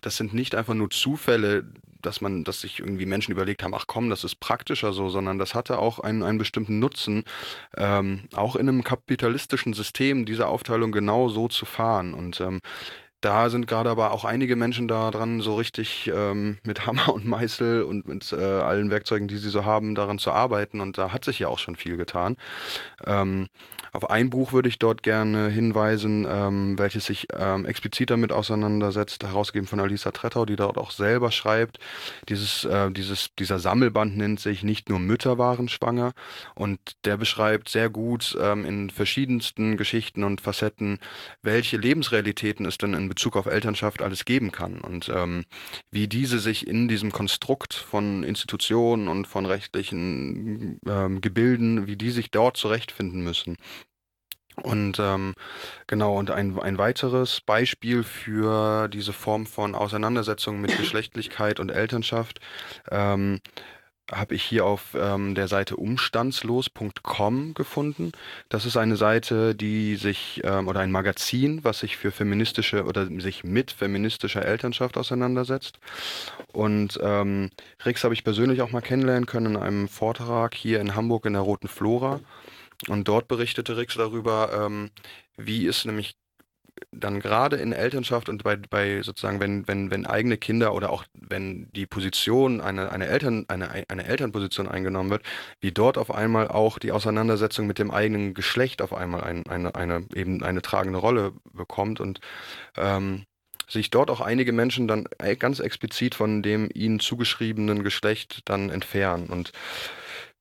das 0.00 0.16
sind 0.16 0.34
nicht 0.34 0.54
einfach 0.54 0.74
nur 0.74 0.90
Zufälle, 0.90 1.64
dass 2.02 2.20
man, 2.20 2.44
dass 2.48 2.60
sich 2.60 2.80
irgendwie 2.80 3.06
Menschen 3.06 3.32
überlegt 3.32 3.62
haben, 3.62 3.74
ach 3.74 3.86
komm, 3.86 4.10
das 4.10 4.24
ist 4.24 4.40
praktischer 4.40 4.92
so, 4.92 5.08
sondern 5.08 5.38
das 5.38 5.54
hatte 5.54 5.78
auch 5.78 5.98
einen, 5.98 6.22
einen 6.22 6.38
bestimmten 6.38 6.78
Nutzen, 6.78 7.24
ähm, 7.76 8.24
auch 8.34 8.56
in 8.56 8.68
einem 8.68 8.82
kapitalistischen 8.82 9.74
System 9.74 10.24
diese 10.24 10.48
Aufteilung 10.48 10.90
genau 10.90 11.28
so 11.28 11.48
zu 11.48 11.66
fahren. 11.66 12.14
Und 12.14 12.40
ähm, 12.40 12.60
da 13.20 13.50
sind 13.50 13.66
gerade 13.66 13.90
aber 13.90 14.12
auch 14.12 14.24
einige 14.24 14.54
Menschen 14.54 14.86
da 14.86 15.10
dran, 15.10 15.40
so 15.40 15.56
richtig 15.56 16.10
ähm, 16.14 16.58
mit 16.64 16.86
Hammer 16.86 17.12
und 17.12 17.26
Meißel 17.26 17.82
und 17.82 18.06
mit 18.06 18.32
äh, 18.32 18.36
allen 18.36 18.90
Werkzeugen, 18.90 19.28
die 19.28 19.38
sie 19.38 19.50
so 19.50 19.64
haben, 19.64 19.94
daran 19.94 20.18
zu 20.18 20.30
arbeiten. 20.30 20.80
Und 20.80 20.98
da 20.98 21.12
hat 21.12 21.24
sich 21.24 21.40
ja 21.40 21.48
auch 21.48 21.58
schon 21.58 21.76
viel 21.76 21.96
getan. 21.96 22.36
Ähm, 23.04 23.48
auf 23.92 24.10
ein 24.10 24.30
Buch 24.30 24.52
würde 24.52 24.68
ich 24.68 24.78
dort 24.78 25.02
gerne 25.02 25.48
hinweisen, 25.48 26.26
ähm, 26.28 26.78
welches 26.78 27.06
sich 27.06 27.26
ähm, 27.36 27.64
explizit 27.66 28.10
damit 28.10 28.32
auseinandersetzt, 28.32 29.24
herausgegeben 29.24 29.66
von 29.66 29.80
Alisa 29.80 30.10
Trettau, 30.10 30.44
die 30.44 30.56
dort 30.56 30.78
auch 30.78 30.90
selber 30.90 31.30
schreibt. 31.30 31.78
Dieses, 32.28 32.64
äh, 32.64 32.90
dieses, 32.90 33.34
dieser 33.38 33.58
Sammelband 33.58 34.16
nennt 34.16 34.40
sich 34.40 34.62
Nicht 34.62 34.88
nur 34.88 34.98
Mütter 34.98 35.38
waren 35.38 35.68
schwanger 35.68 36.12
und 36.54 36.78
der 37.04 37.16
beschreibt 37.16 37.68
sehr 37.68 37.88
gut 37.88 38.36
ähm, 38.40 38.64
in 38.64 38.90
verschiedensten 38.90 39.76
Geschichten 39.76 40.22
und 40.22 40.40
Facetten, 40.40 40.98
welche 41.42 41.76
Lebensrealitäten 41.76 42.66
es 42.66 42.78
denn 42.78 42.94
in 42.94 43.07
Bezug 43.08 43.36
auf 43.36 43.46
Elternschaft 43.46 44.02
alles 44.02 44.24
geben 44.24 44.52
kann 44.52 44.80
und 44.80 45.08
ähm, 45.08 45.44
wie 45.90 46.08
diese 46.08 46.38
sich 46.38 46.66
in 46.66 46.88
diesem 46.88 47.12
Konstrukt 47.12 47.74
von 47.74 48.22
Institutionen 48.22 49.08
und 49.08 49.26
von 49.26 49.46
rechtlichen 49.46 50.78
ähm, 50.86 51.20
Gebilden, 51.20 51.86
wie 51.86 51.96
die 51.96 52.10
sich 52.10 52.30
dort 52.30 52.56
zurechtfinden 52.56 53.22
müssen. 53.22 53.56
Und 54.62 54.98
ähm, 54.98 55.34
genau, 55.86 56.16
und 56.16 56.30
ein, 56.30 56.58
ein 56.58 56.78
weiteres 56.78 57.40
Beispiel 57.40 58.02
für 58.02 58.88
diese 58.88 59.12
Form 59.12 59.46
von 59.46 59.74
Auseinandersetzung 59.74 60.60
mit 60.60 60.76
Geschlechtlichkeit 60.78 61.60
und 61.60 61.70
Elternschaft 61.70 62.40
ähm, 62.90 63.40
habe 64.10 64.34
ich 64.34 64.42
hier 64.42 64.64
auf 64.64 64.96
ähm, 64.98 65.34
der 65.34 65.48
Seite 65.48 65.76
umstandslos.com 65.76 67.54
gefunden. 67.54 68.12
Das 68.48 68.64
ist 68.64 68.76
eine 68.76 68.96
Seite, 68.96 69.54
die 69.54 69.96
sich, 69.96 70.40
ähm, 70.44 70.68
oder 70.68 70.80
ein 70.80 70.90
Magazin, 70.90 71.64
was 71.64 71.80
sich 71.80 71.96
für 71.96 72.10
feministische 72.10 72.84
oder 72.84 73.06
sich 73.20 73.44
mit 73.44 73.70
feministischer 73.70 74.44
Elternschaft 74.44 74.96
auseinandersetzt. 74.96 75.78
Und 76.52 76.98
ähm, 77.02 77.50
Rix 77.84 78.04
habe 78.04 78.14
ich 78.14 78.24
persönlich 78.24 78.62
auch 78.62 78.70
mal 78.70 78.80
kennenlernen 78.80 79.26
können 79.26 79.54
in 79.54 79.56
einem 79.56 79.88
Vortrag 79.88 80.54
hier 80.54 80.80
in 80.80 80.94
Hamburg 80.94 81.26
in 81.26 81.34
der 81.34 81.42
Roten 81.42 81.68
Flora. 81.68 82.20
Und 82.86 83.08
dort 83.08 83.28
berichtete 83.28 83.76
Rix 83.76 83.94
darüber, 83.94 84.50
ähm, 84.52 84.90
wie 85.36 85.66
es 85.66 85.84
nämlich 85.84 86.14
dann 86.92 87.20
gerade 87.20 87.56
in 87.56 87.72
Elternschaft 87.72 88.28
und 88.28 88.44
bei, 88.44 88.56
bei 88.56 89.02
sozusagen, 89.02 89.40
wenn, 89.40 89.66
wenn, 89.68 89.90
wenn 89.90 90.06
eigene 90.06 90.36
Kinder 90.36 90.74
oder 90.74 90.90
auch 90.90 91.04
wenn 91.12 91.68
die 91.72 91.86
Position, 91.86 92.60
eine, 92.60 92.92
eine, 92.92 93.06
Eltern, 93.06 93.44
eine, 93.48 93.70
eine 93.88 94.06
Elternposition 94.06 94.68
eingenommen 94.68 95.10
wird, 95.10 95.22
wie 95.60 95.72
dort 95.72 95.98
auf 95.98 96.10
einmal 96.10 96.48
auch 96.48 96.78
die 96.78 96.92
Auseinandersetzung 96.92 97.66
mit 97.66 97.78
dem 97.78 97.90
eigenen 97.90 98.34
Geschlecht 98.34 98.82
auf 98.82 98.92
einmal 98.92 99.24
ein, 99.24 99.46
eine, 99.46 99.74
eine, 99.74 100.04
eben 100.14 100.42
eine 100.42 100.62
tragende 100.62 100.98
Rolle 100.98 101.32
bekommt 101.52 102.00
und 102.00 102.20
ähm, 102.76 103.24
sich 103.68 103.90
dort 103.90 104.10
auch 104.10 104.20
einige 104.20 104.52
Menschen 104.52 104.88
dann 104.88 105.06
äh, 105.18 105.36
ganz 105.36 105.60
explizit 105.60 106.14
von 106.14 106.42
dem 106.42 106.68
ihnen 106.72 107.00
zugeschriebenen 107.00 107.82
Geschlecht 107.82 108.40
dann 108.46 108.70
entfernen. 108.70 109.26
Und 109.26 109.52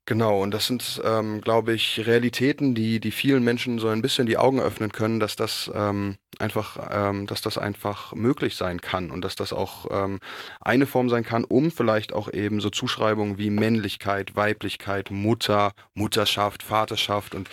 Genau, 0.10 0.42
und 0.42 0.52
das 0.54 0.68
sind, 0.68 1.02
ähm, 1.04 1.42
glaube 1.42 1.74
ich, 1.74 2.08
Realitäten, 2.08 2.74
die, 2.74 3.02
die 3.02 3.12
vielen 3.12 3.44
Menschen 3.44 3.78
so 3.78 3.90
ein 3.90 4.02
bisschen 4.02 4.26
die 4.26 4.38
Augen 4.38 4.62
öffnen 4.62 4.94
können, 4.94 5.20
dass 5.20 5.36
das 5.36 5.70
ähm, 5.76 6.16
einfach, 6.40 6.78
ähm, 6.90 7.28
dass 7.28 7.42
das 7.42 7.58
einfach 7.58 8.14
möglich 8.14 8.56
sein 8.56 8.80
kann 8.80 9.12
und 9.12 9.20
dass 9.26 9.36
das 9.36 9.52
auch 9.52 9.86
ähm, 9.92 10.20
eine 10.62 10.86
Form 10.86 11.10
sein 11.10 11.26
kann, 11.26 11.44
um 11.44 11.72
vielleicht 11.72 12.14
auch 12.14 12.32
eben 12.32 12.62
so 12.62 12.70
Zuschreibungen 12.70 13.38
wie 13.38 13.50
Männlichkeit, 13.50 14.34
Weiblichkeit, 14.38 15.12
Mutter, 15.12 15.74
Mutterschaft, 15.94 16.64
Vaterschaft 16.64 17.36
und 17.36 17.50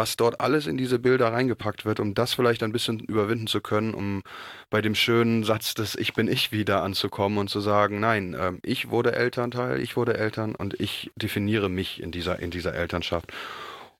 was 0.00 0.16
dort 0.16 0.40
alles 0.40 0.66
in 0.66 0.78
diese 0.78 0.98
Bilder 0.98 1.30
reingepackt 1.30 1.84
wird, 1.84 2.00
um 2.00 2.14
das 2.14 2.32
vielleicht 2.32 2.62
ein 2.62 2.72
bisschen 2.72 3.00
überwinden 3.00 3.46
zu 3.46 3.60
können, 3.60 3.92
um 3.92 4.22
bei 4.70 4.80
dem 4.80 4.94
schönen 4.94 5.44
Satz 5.44 5.74
des 5.74 5.94
Ich 5.94 6.14
bin 6.14 6.26
ich 6.26 6.52
wieder 6.52 6.82
anzukommen 6.82 7.36
und 7.36 7.50
zu 7.50 7.60
sagen, 7.60 8.00
nein, 8.00 8.32
äh, 8.32 8.52
ich 8.62 8.88
wurde 8.88 9.12
Elternteil, 9.12 9.78
ich 9.78 9.98
wurde 9.98 10.16
Eltern 10.16 10.54
und 10.54 10.80
ich 10.80 11.10
definiere 11.16 11.68
mich 11.68 12.02
in 12.02 12.12
dieser, 12.12 12.38
in 12.38 12.50
dieser 12.50 12.74
Elternschaft. 12.74 13.30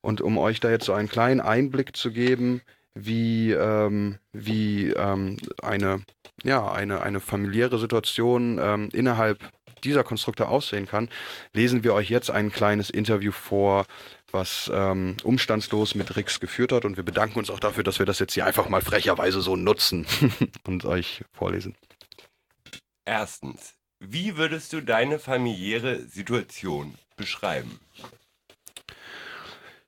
Und 0.01 0.23
um 0.23 0.39
euch 0.39 0.59
da 0.61 0.71
jetzt 0.71 0.87
so 0.87 0.95
einen 0.95 1.11
kleinen 1.11 1.43
Einblick 1.43 1.95
zu 1.95 2.13
geben, 2.13 2.63
wie, 2.95 3.53
ähm, 3.53 4.17
wie 4.33 4.93
ähm, 4.93 5.37
eine, 5.63 6.01
ja, 6.43 6.73
eine, 6.73 7.03
eine 7.03 7.21
familiäre 7.21 7.79
Situation 7.79 8.59
ähm, 8.59 8.89
innerhalb 8.95 9.39
dieser 9.85 10.05
Konstrukte 10.05 10.49
aussehen 10.49 10.87
kann, 10.87 11.09
lesen 11.53 11.85
wir 11.85 11.95
euch 11.95 12.11
jetzt 12.11 12.31
ein 12.31 12.51
kleines 12.51 12.91
Interview 12.91 13.33
vor, 13.33 13.87
was 14.33 14.71
ähm, 14.73 15.16
umstandslos 15.23 15.95
mit 15.95 16.16
Rix 16.16 16.40
geführt 16.40 16.73
hat. 16.73 16.85
Und 16.85 16.97
wir 16.97 17.05
bedanken 17.05 17.38
uns 17.38 17.51
auch 17.51 17.61
dafür, 17.61 17.85
dass 17.85 17.99
wir 17.99 18.07
das 18.07 18.19
jetzt 18.19 18.35
hier 18.35 18.47
einfach 18.47 18.69
mal 18.69 18.83
frecherweise 18.83 19.40
so 19.40 19.57
nutzen 19.57 20.07
und 20.66 20.85
euch 20.85 21.25
vorlesen. 21.33 21.75
Erstens, 23.05 23.75
wie 23.99 24.37
würdest 24.37 24.73
du 24.73 24.81
deine 24.81 25.19
familiäre 25.19 26.01
Situation 26.07 26.95
beschreiben? 27.16 27.81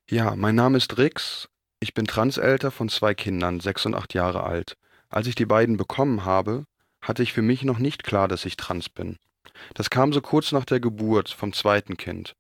Ja, 0.09 0.37
mein 0.37 0.55
Name 0.55 0.77
ist 0.77 0.99
Rix. 0.99 1.49
Ich 1.81 1.95
bin 1.95 2.07
Transelter 2.07 2.71
von 2.71 2.89
zwei 2.89 3.15
Kindern, 3.15 3.61
sechs 3.61 3.87
und 3.87 3.95
acht 3.95 4.15
Jahre 4.15 4.45
alt. 4.45 4.77
Als 5.09 5.27
ich 5.27 5.35
die 5.35 5.47
beiden 5.47 5.77
bekommen 5.77 6.25
habe, 6.25 6.65
hatte 7.01 7.23
ich 7.23 7.33
für 7.33 7.43
mich 7.43 7.65
noch 7.65 7.79
nicht 7.79 8.05
klar, 8.05 8.29
dass 8.29 8.45
ich 8.45 8.57
trans 8.57 8.89
bin. 8.89 9.19
Das 9.75 9.91
kam 9.91 10.13
so 10.13 10.21
kurz 10.21 10.53
nach 10.53 10.65
der 10.65 10.81
Geburt 10.81 11.31
vom 11.31 11.53
zweiten 11.53 11.97
Kind. 11.97 12.35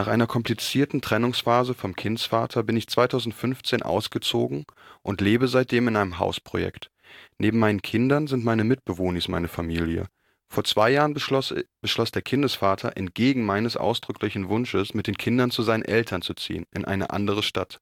Nach 0.00 0.06
einer 0.06 0.26
komplizierten 0.26 1.02
Trennungsphase 1.02 1.74
vom 1.74 1.94
Kindsvater 1.94 2.62
bin 2.62 2.74
ich 2.74 2.86
2015 2.86 3.82
ausgezogen 3.82 4.64
und 5.02 5.20
lebe 5.20 5.46
seitdem 5.46 5.88
in 5.88 5.96
einem 5.96 6.18
Hausprojekt. 6.18 6.90
Neben 7.36 7.58
meinen 7.58 7.82
Kindern 7.82 8.26
sind 8.26 8.42
meine 8.42 8.64
Mitbewohnis 8.64 9.28
meine 9.28 9.48
Familie. 9.48 10.06
Vor 10.48 10.64
zwei 10.64 10.90
Jahren 10.90 11.12
beschloss, 11.12 11.54
beschloss 11.82 12.12
der 12.12 12.22
Kindesvater, 12.22 12.96
entgegen 12.96 13.44
meines 13.44 13.76
ausdrücklichen 13.76 14.48
Wunsches, 14.48 14.94
mit 14.94 15.06
den 15.06 15.18
Kindern 15.18 15.50
zu 15.50 15.62
seinen 15.62 15.84
Eltern 15.84 16.22
zu 16.22 16.32
ziehen, 16.32 16.64
in 16.72 16.86
eine 16.86 17.10
andere 17.10 17.42
Stadt. 17.42 17.78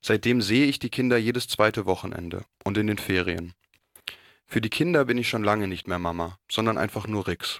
Seitdem 0.00 0.40
sehe 0.40 0.66
ich 0.66 0.78
die 0.78 0.90
Kinder 0.90 1.16
jedes 1.16 1.48
zweite 1.48 1.84
Wochenende 1.84 2.44
und 2.62 2.78
in 2.78 2.86
den 2.86 2.98
Ferien. 2.98 3.54
Für 4.46 4.60
die 4.60 4.70
Kinder 4.70 5.04
bin 5.04 5.18
ich 5.18 5.28
schon 5.28 5.42
lange 5.42 5.66
nicht 5.66 5.88
mehr 5.88 5.98
Mama, 5.98 6.38
sondern 6.48 6.78
einfach 6.78 7.08
nur 7.08 7.26
Rix. 7.26 7.58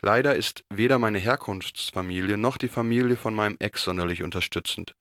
Leider 0.00 0.36
ist 0.36 0.64
weder 0.70 0.98
meine 0.98 1.18
Herkunftsfamilie 1.18 2.36
noch 2.36 2.56
die 2.56 2.68
Familie 2.68 3.16
von 3.16 3.34
meinem 3.34 3.56
Ex 3.58 3.82
sonderlich 3.82 4.22
unterstützend. 4.22 4.94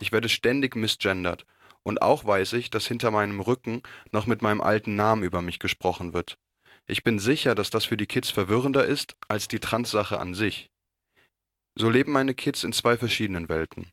Ich 0.00 0.12
werde 0.12 0.28
ständig 0.28 0.74
misgendert 0.74 1.44
und 1.82 2.00
auch 2.00 2.24
weiß 2.24 2.54
ich, 2.54 2.70
dass 2.70 2.86
hinter 2.86 3.10
meinem 3.10 3.40
Rücken 3.40 3.82
noch 4.10 4.26
mit 4.26 4.42
meinem 4.42 4.60
alten 4.60 4.96
Namen 4.96 5.22
über 5.22 5.42
mich 5.42 5.58
gesprochen 5.58 6.12
wird. 6.12 6.38
Ich 6.86 7.02
bin 7.02 7.18
sicher, 7.18 7.54
dass 7.54 7.68
das 7.68 7.84
für 7.84 7.98
die 7.98 8.06
Kids 8.06 8.30
verwirrender 8.30 8.86
ist 8.86 9.16
als 9.28 9.48
die 9.48 9.60
Trans-Sache 9.60 10.18
an 10.18 10.34
sich. 10.34 10.70
So 11.74 11.90
leben 11.90 12.12
meine 12.12 12.34
Kids 12.34 12.64
in 12.64 12.72
zwei 12.72 12.96
verschiedenen 12.96 13.48
Welten. 13.48 13.92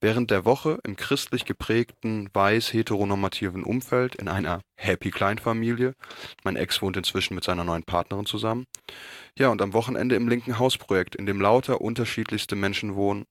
Während 0.00 0.30
der 0.30 0.44
Woche 0.44 0.78
im 0.84 0.96
christlich 0.96 1.44
geprägten, 1.44 2.28
weiß-heteronormativen 2.34 3.64
Umfeld 3.64 4.14
in 4.16 4.28
einer 4.28 4.60
Happy 4.76 5.10
Kleinfamilie. 5.10 5.94
Mein 6.42 6.56
Ex 6.56 6.82
wohnt 6.82 6.96
inzwischen 6.96 7.34
mit 7.34 7.44
seiner 7.44 7.64
neuen 7.64 7.84
Partnerin 7.84 8.26
zusammen. 8.26 8.66
Ja, 9.38 9.48
und 9.48 9.62
am 9.62 9.72
Wochenende 9.72 10.14
im 10.14 10.28
linken 10.28 10.58
Hausprojekt, 10.58 11.14
in 11.14 11.26
dem 11.26 11.40
lauter 11.40 11.80
unterschiedlichste 11.80 12.54
Menschen 12.54 12.96
wohnen. 12.96 13.24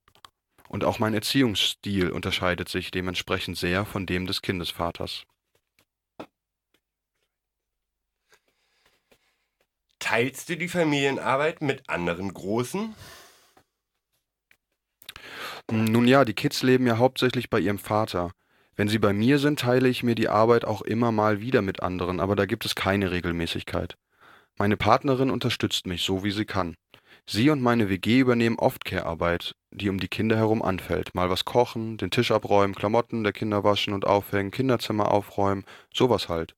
Und 0.67 0.83
auch 0.83 0.97
mein 0.97 1.13
Erziehungsstil 1.13 2.09
unterscheidet 2.09 2.69
sich 2.69 2.89
dementsprechend 2.89 3.57
sehr 3.57 3.85
von 3.85 4.07
dem 4.07 4.25
des 4.25 4.41
Kindesvaters. 4.41 5.25
Teilst 9.99 10.49
du 10.49 10.57
die 10.57 10.67
Familienarbeit 10.67 11.61
mit 11.61 11.87
anderen 11.87 12.33
Großen? 12.33 12.95
Nun 15.71 16.07
ja, 16.07 16.25
die 16.25 16.33
Kids 16.33 16.61
leben 16.63 16.87
ja 16.87 16.97
hauptsächlich 16.97 17.49
bei 17.49 17.59
ihrem 17.59 17.79
Vater. 17.79 18.31
Wenn 18.75 18.87
sie 18.87 18.99
bei 18.99 19.13
mir 19.13 19.39
sind, 19.39 19.59
teile 19.59 19.87
ich 19.87 20.03
mir 20.03 20.15
die 20.15 20.29
Arbeit 20.29 20.65
auch 20.65 20.81
immer 20.81 21.11
mal 21.11 21.41
wieder 21.41 21.61
mit 21.61 21.81
anderen, 21.81 22.19
aber 22.19 22.35
da 22.35 22.45
gibt 22.45 22.65
es 22.65 22.75
keine 22.75 23.11
Regelmäßigkeit. 23.11 23.97
Meine 24.57 24.77
Partnerin 24.77 25.29
unterstützt 25.29 25.87
mich 25.87 26.03
so, 26.03 26.23
wie 26.23 26.31
sie 26.31 26.45
kann. 26.45 26.75
Sie 27.25 27.49
und 27.49 27.61
meine 27.61 27.89
WG 27.89 28.19
übernehmen 28.19 28.59
oft 28.59 28.83
Care-Arbeit, 28.83 29.55
die 29.71 29.89
um 29.89 29.99
die 29.99 30.09
Kinder 30.09 30.35
herum 30.35 30.61
anfällt. 30.61 31.15
Mal 31.15 31.29
was 31.29 31.45
kochen, 31.45 31.97
den 31.97 32.11
Tisch 32.11 32.31
abräumen, 32.31 32.75
Klamotten 32.75 33.23
der 33.23 33.31
Kinder 33.31 33.63
waschen 33.63 33.93
und 33.93 34.05
aufhängen, 34.05 34.51
Kinderzimmer 34.51 35.11
aufräumen, 35.11 35.63
sowas 35.93 36.27
halt. 36.27 36.55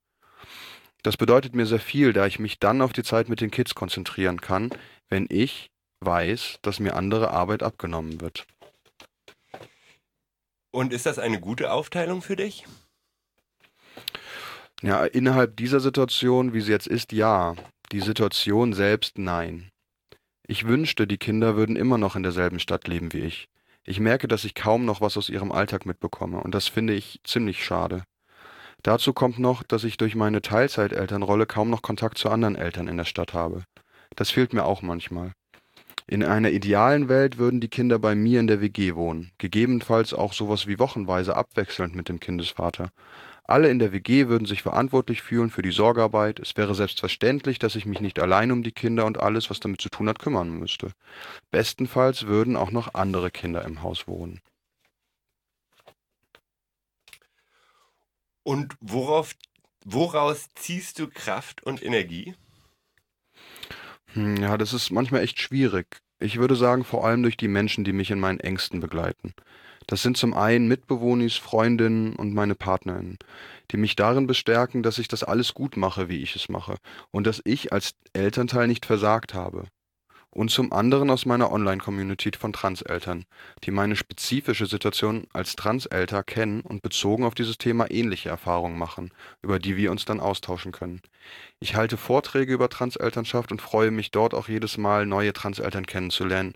Das 1.03 1.17
bedeutet 1.17 1.55
mir 1.55 1.67
sehr 1.67 1.79
viel, 1.79 2.13
da 2.13 2.25
ich 2.25 2.39
mich 2.39 2.57
dann 2.57 2.81
auf 2.81 2.91
die 2.91 3.03
Zeit 3.03 3.29
mit 3.29 3.41
den 3.41 3.51
Kids 3.51 3.75
konzentrieren 3.75 4.41
kann, 4.41 4.71
wenn 5.07 5.27
ich 5.29 5.69
weiß, 5.99 6.59
dass 6.63 6.79
mir 6.79 6.95
andere 6.95 7.29
Arbeit 7.29 7.61
abgenommen 7.61 8.21
wird. 8.21 8.47
Und 10.75 10.91
ist 10.91 11.05
das 11.05 11.19
eine 11.19 11.39
gute 11.39 11.71
Aufteilung 11.71 12.21
für 12.21 12.35
dich? 12.35 12.65
Ja, 14.81 15.05
innerhalb 15.05 15.55
dieser 15.55 15.79
Situation, 15.79 16.53
wie 16.53 16.59
sie 16.59 16.73
jetzt 16.73 16.87
ist, 16.87 17.13
ja. 17.13 17.55
Die 17.93 18.01
Situation 18.01 18.73
selbst, 18.73 19.17
nein. 19.17 19.69
Ich 20.45 20.67
wünschte, 20.67 21.07
die 21.07 21.17
Kinder 21.17 21.55
würden 21.55 21.77
immer 21.77 21.97
noch 21.97 22.17
in 22.17 22.23
derselben 22.23 22.59
Stadt 22.59 22.89
leben 22.89 23.13
wie 23.13 23.19
ich. 23.19 23.47
Ich 23.85 24.01
merke, 24.01 24.27
dass 24.27 24.43
ich 24.43 24.53
kaum 24.53 24.83
noch 24.83 24.99
was 24.99 25.15
aus 25.15 25.29
ihrem 25.29 25.53
Alltag 25.53 25.85
mitbekomme, 25.85 26.43
und 26.43 26.53
das 26.53 26.67
finde 26.67 26.93
ich 26.93 27.21
ziemlich 27.23 27.63
schade. 27.63 28.03
Dazu 28.83 29.13
kommt 29.13 29.39
noch, 29.39 29.63
dass 29.63 29.85
ich 29.85 29.95
durch 29.95 30.13
meine 30.13 30.41
Teilzeitelternrolle 30.41 31.45
kaum 31.45 31.69
noch 31.69 31.83
Kontakt 31.83 32.17
zu 32.17 32.29
anderen 32.29 32.57
Eltern 32.57 32.89
in 32.89 32.97
der 32.97 33.05
Stadt 33.05 33.33
habe. 33.33 33.63
Das 34.17 34.29
fehlt 34.29 34.51
mir 34.51 34.65
auch 34.65 34.81
manchmal. 34.81 35.31
In 36.07 36.23
einer 36.23 36.51
idealen 36.51 37.09
Welt 37.09 37.39
würden 37.39 37.59
die 37.59 37.67
Kinder 37.67 37.97
bei 37.97 38.13
mir 38.13 38.39
in 38.39 38.45
der 38.45 38.61
WG 38.61 38.93
wohnen, 38.93 39.31
gegebenenfalls 39.39 40.13
auch 40.13 40.33
sowas 40.33 40.67
wie 40.67 40.77
wochenweise 40.77 41.35
abwechselnd 41.35 41.95
mit 41.95 42.09
dem 42.09 42.19
Kindesvater. 42.19 42.91
Alle 43.43 43.69
in 43.69 43.79
der 43.79 43.91
WG 43.91 44.27
würden 44.27 44.45
sich 44.45 44.61
verantwortlich 44.61 45.23
fühlen 45.23 45.49
für 45.49 45.63
die 45.63 45.71
Sorgearbeit. 45.71 46.39
Es 46.39 46.55
wäre 46.57 46.75
selbstverständlich, 46.75 47.57
dass 47.57 47.75
ich 47.75 47.87
mich 47.87 48.01
nicht 48.01 48.19
allein 48.19 48.51
um 48.51 48.61
die 48.61 48.71
Kinder 48.71 49.05
und 49.05 49.19
alles, 49.19 49.49
was 49.49 49.59
damit 49.59 49.81
zu 49.81 49.89
tun 49.89 50.07
hat, 50.07 50.19
kümmern 50.19 50.49
müsste. 50.49 50.91
Bestenfalls 51.49 52.27
würden 52.27 52.55
auch 52.55 52.71
noch 52.71 52.93
andere 52.93 53.31
Kinder 53.31 53.65
im 53.65 53.81
Haus 53.81 54.07
wohnen. 54.07 54.41
Und 58.43 58.75
worauf, 58.79 59.35
woraus 59.83 60.49
ziehst 60.53 60.99
du 60.99 61.07
Kraft 61.07 61.63
und 61.63 61.81
Energie? 61.83 62.35
Hm, 64.15 64.37
ja, 64.37 64.57
das 64.57 64.73
ist 64.73 64.91
manchmal 64.91 65.21
echt 65.21 65.39
schwierig. 65.39 65.97
Ich 66.19 66.37
würde 66.37 66.55
sagen, 66.55 66.83
vor 66.83 67.05
allem 67.05 67.21
durch 67.23 67.37
die 67.37 67.47
Menschen, 67.49 67.83
die 67.83 67.93
mich 67.93 68.09
in 68.11 68.19
meinen 68.19 68.39
Ängsten 68.39 68.79
begleiten. 68.79 69.33
Das 69.87 70.01
sind 70.01 70.17
zum 70.17 70.33
einen 70.33 70.67
Mitbewohnis, 70.67 71.35
Freundinnen 71.35 72.15
und 72.15 72.33
meine 72.33 72.55
Partnerinnen, 72.55 73.19
die 73.71 73.77
mich 73.77 73.95
darin 73.95 74.25
bestärken, 74.27 74.81
dass 74.81 74.97
ich 74.97 75.07
das 75.07 75.23
alles 75.23 75.53
gut 75.53 75.77
mache, 75.77 76.09
wie 76.09 76.23
ich 76.23 76.35
es 76.35 76.49
mache, 76.49 76.77
und 77.11 77.27
dass 77.27 77.41
ich 77.45 77.71
als 77.73 77.91
Elternteil 78.13 78.67
nicht 78.67 78.85
versagt 78.85 79.33
habe 79.33 79.67
und 80.35 80.51
zum 80.51 80.73
anderen 80.73 81.09
aus 81.09 81.25
meiner 81.25 81.51
Online-Community 81.51 82.31
von 82.37 82.51
Transeltern, 82.51 83.23
die 83.63 83.71
meine 83.71 83.95
spezifische 83.95 84.65
Situation 84.65 85.27
als 85.31 85.55
Transelter 85.55 86.23
kennen 86.23 86.59
und 86.59 86.81
bezogen 86.81 87.23
auf 87.23 87.35
dieses 87.35 87.57
Thema 87.57 87.89
ähnliche 87.89 88.29
Erfahrungen 88.29 88.77
machen, 88.77 89.11
über 89.41 89.59
die 89.59 89.77
wir 89.77 89.91
uns 89.91 90.03
dann 90.03 90.19
austauschen 90.19 90.73
können. 90.73 91.01
Ich 91.61 91.75
halte 91.75 91.95
Vorträge 91.95 92.53
über 92.53 92.67
Transelternschaft 92.67 93.53
und 93.53 93.61
freue 93.61 93.91
mich 93.91 94.11
dort 94.11 94.33
auch 94.33 94.49
jedes 94.49 94.77
Mal, 94.77 95.05
neue 95.05 95.31
Transeltern 95.31 95.85
kennenzulernen. 95.85 96.53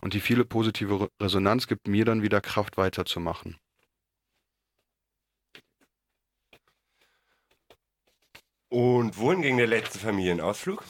Und 0.00 0.14
die 0.14 0.20
viele 0.20 0.46
positive 0.46 1.10
Resonanz 1.20 1.66
gibt 1.66 1.88
mir 1.88 2.06
dann 2.06 2.22
wieder 2.22 2.40
Kraft 2.40 2.78
weiterzumachen. 2.78 3.58
Und 8.70 9.18
wohin 9.18 9.42
ging 9.42 9.58
der 9.58 9.66
letzte 9.66 9.98
Familienausflug? 9.98 10.82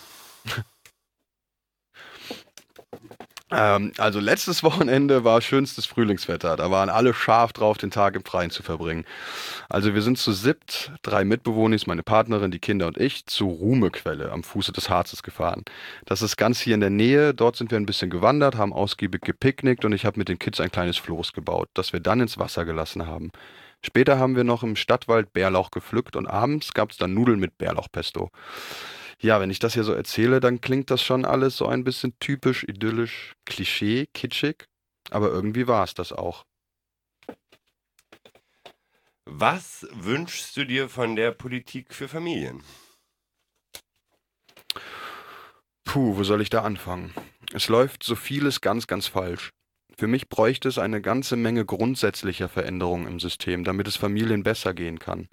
Ähm, 3.51 3.93
also 3.99 4.21
letztes 4.21 4.63
Wochenende 4.63 5.25
war 5.25 5.41
schönstes 5.41 5.87
Frühlingswetter. 5.87 6.57
Da 6.57 6.71
waren 6.71 6.89
alle 6.89 7.15
scharf 7.15 7.53
drauf, 7.53 7.79
den 7.79 7.91
Tag 7.91 8.15
im 8.15 8.25
Freien 8.25 8.51
zu 8.51 8.63
verbringen. 8.63 9.05
Also 9.69 9.95
wir 9.95 10.03
sind 10.03 10.19
zu 10.19 10.33
siebt, 10.33 10.93
drei 11.03 11.25
Mitbewohner, 11.25 11.77
meine 11.87 12.03
Partnerin, 12.03 12.51
die 12.51 12.59
Kinder 12.59 12.87
und 12.87 12.99
ich, 12.99 13.27
zur 13.27 13.49
Ruhmequelle 13.49 14.33
am 14.33 14.43
Fuße 14.43 14.73
des 14.73 14.91
Harzes 14.91 15.23
gefahren. 15.23 15.65
Das 16.05 16.23
ist 16.23 16.37
ganz 16.37 16.61
hier 16.61 16.75
in 16.75 16.81
der 16.81 16.91
Nähe. 16.91 17.35
Dort 17.35 17.57
sind 17.57 17.71
wir 17.71 17.79
ein 17.79 17.87
bisschen 17.87 18.11
gewandert, 18.11 18.57
haben 18.57 18.73
ausgiebig 18.73 19.23
gepicknickt 19.23 19.85
und 19.85 19.93
ich 19.93 20.05
habe 20.05 20.19
mit 20.19 20.29
den 20.29 20.39
Kids 20.39 20.61
ein 20.61 20.71
kleines 20.71 20.97
Floß 20.99 21.33
gebaut, 21.33 21.69
das 21.75 21.93
wir 21.93 22.01
dann 22.01 22.21
ins 22.21 22.39
Wasser 22.39 22.65
gelassen 22.65 23.07
haben. 23.07 23.31
Später 23.83 24.19
haben 24.19 24.37
wir 24.37 24.45
noch 24.45 24.63
im 24.63 24.77
Stadtwald 24.77 25.33
Bärlauch 25.33 25.71
gepflückt 25.71 26.17
und 26.17 26.27
abends 26.27 26.75
gab 26.75 26.91
es 26.91 26.99
dann 26.99 27.15
Nudeln 27.15 27.41
mit 27.41 27.57
Bärlauchpesto. 27.57 28.31
Ja, 29.23 29.39
wenn 29.39 29.51
ich 29.51 29.59
das 29.59 29.75
hier 29.75 29.85
so 29.85 29.93
erzähle, 29.93 30.41
dann 30.41 30.63
klingt 30.63 30.91
das 30.91 31.03
schon 31.03 31.27
alles 31.27 31.57
so 31.57 31.67
ein 31.67 31.85
bisschen 31.85 32.19
typisch, 32.21 32.65
idyllisch, 32.65 33.35
Klischee, 33.45 34.07
kitschig. 34.15 34.65
Aber 35.11 35.29
irgendwie 35.29 35.67
war 35.67 35.85
es 35.85 35.93
das 35.93 36.13
auch. 36.13 36.47
Was 39.27 39.87
wünschst 39.93 40.57
du 40.57 40.65
dir 40.65 40.89
von 40.89 41.17
der 41.17 41.33
Politik 41.33 41.95
für 41.95 42.09
Familien? 42.09 42.63
Puh, 45.85 46.17
wo 46.17 46.25
soll 46.25 46.41
ich 46.41 46.51
da 46.51 46.63
anfangen? 46.63 47.13
Es 47.53 47.69
läuft 47.69 48.03
so 48.03 48.17
vieles 48.17 48.61
ganz, 48.61 48.87
ganz 48.87 49.07
falsch. 49.07 49.51
Für 49.97 50.07
mich 50.07 50.29
bräuchte 50.29 50.69
es 50.69 50.79
eine 50.79 51.03
ganze 51.03 51.37
Menge 51.37 51.67
grundsätzlicher 51.67 52.49
Veränderungen 52.49 53.07
im 53.07 53.21
System, 53.21 53.65
damit 53.65 53.87
es 53.87 53.97
Familien 53.97 54.43
besser 54.43 54.73
gehen 54.73 54.99
kann. 54.99 55.29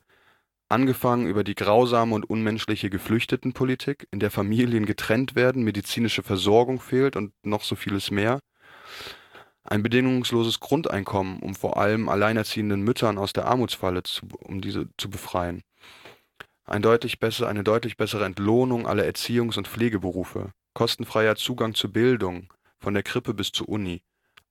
Angefangen 0.69 1.27
über 1.27 1.45
die 1.45 1.56
grausame 1.56 2.13
und 2.13 2.30
unmenschliche 2.30 2.89
Geflüchtetenpolitik, 2.89 4.06
in 4.12 4.19
der 4.19 4.32
Familien 4.32 4.86
getrennt 4.86 5.34
werden, 5.34 5.63
medizinische 5.63 6.23
Versorgung 6.23 6.82
fehlt 6.82 7.15
und 7.15 7.34
noch 7.43 7.63
so 7.63 7.75
vieles 7.75 8.12
mehr. 8.12 8.39
Ein 9.63 9.82
bedingungsloses 9.82 10.60
Grundeinkommen, 10.60 11.39
um 11.39 11.56
vor 11.56 11.77
allem 11.77 12.10
alleinerziehenden 12.10 12.82
Müttern 12.82 13.17
aus 13.17 13.32
der 13.32 13.45
Armutsfalle 13.45 14.03
zu, 14.03 14.27
um 14.39 14.60
diese 14.60 14.89
zu 14.98 15.10
befreien. 15.10 15.62
Ein 16.65 16.81
deutlich 16.81 17.19
besser, 17.19 17.48
eine 17.48 17.63
deutlich 17.63 17.96
bessere 17.96 18.25
Entlohnung 18.25 18.87
aller 18.87 19.06
Erziehungs- 19.06 19.58
und 19.58 19.69
Pflegeberufe. 19.69 20.52
Kostenfreier 20.73 21.37
Zugang 21.37 21.75
zur 21.75 21.94
Bildung, 21.94 22.54
von 22.77 22.94
der 22.94 23.04
Krippe 23.04 23.33
bis 23.33 23.52
zur 23.54 23.69
Uni. 23.69 24.02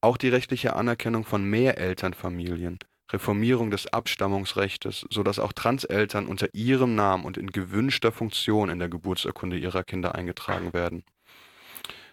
Auch 0.01 0.17
die 0.17 0.31
rechtliche 0.31 0.77
Anerkennung 0.77 1.25
von 1.25 1.45
Mehrelternfamilien 1.45 2.79
Reformierung 3.13 3.71
des 3.71 3.87
Abstammungsrechtes, 3.93 5.07
so 5.11 5.23
dass 5.23 5.39
auch 5.39 5.53
Transeltern 5.53 6.27
unter 6.27 6.49
ihrem 6.55 6.95
Namen 6.95 7.25
und 7.25 7.37
in 7.37 7.51
gewünschter 7.51 8.13
Funktion 8.13 8.69
in 8.69 8.79
der 8.79 8.89
Geburtsurkunde 8.89 9.59
ihrer 9.59 9.85
Kinder 9.85 10.15
eingetragen 10.15 10.73
werden. 10.73 11.05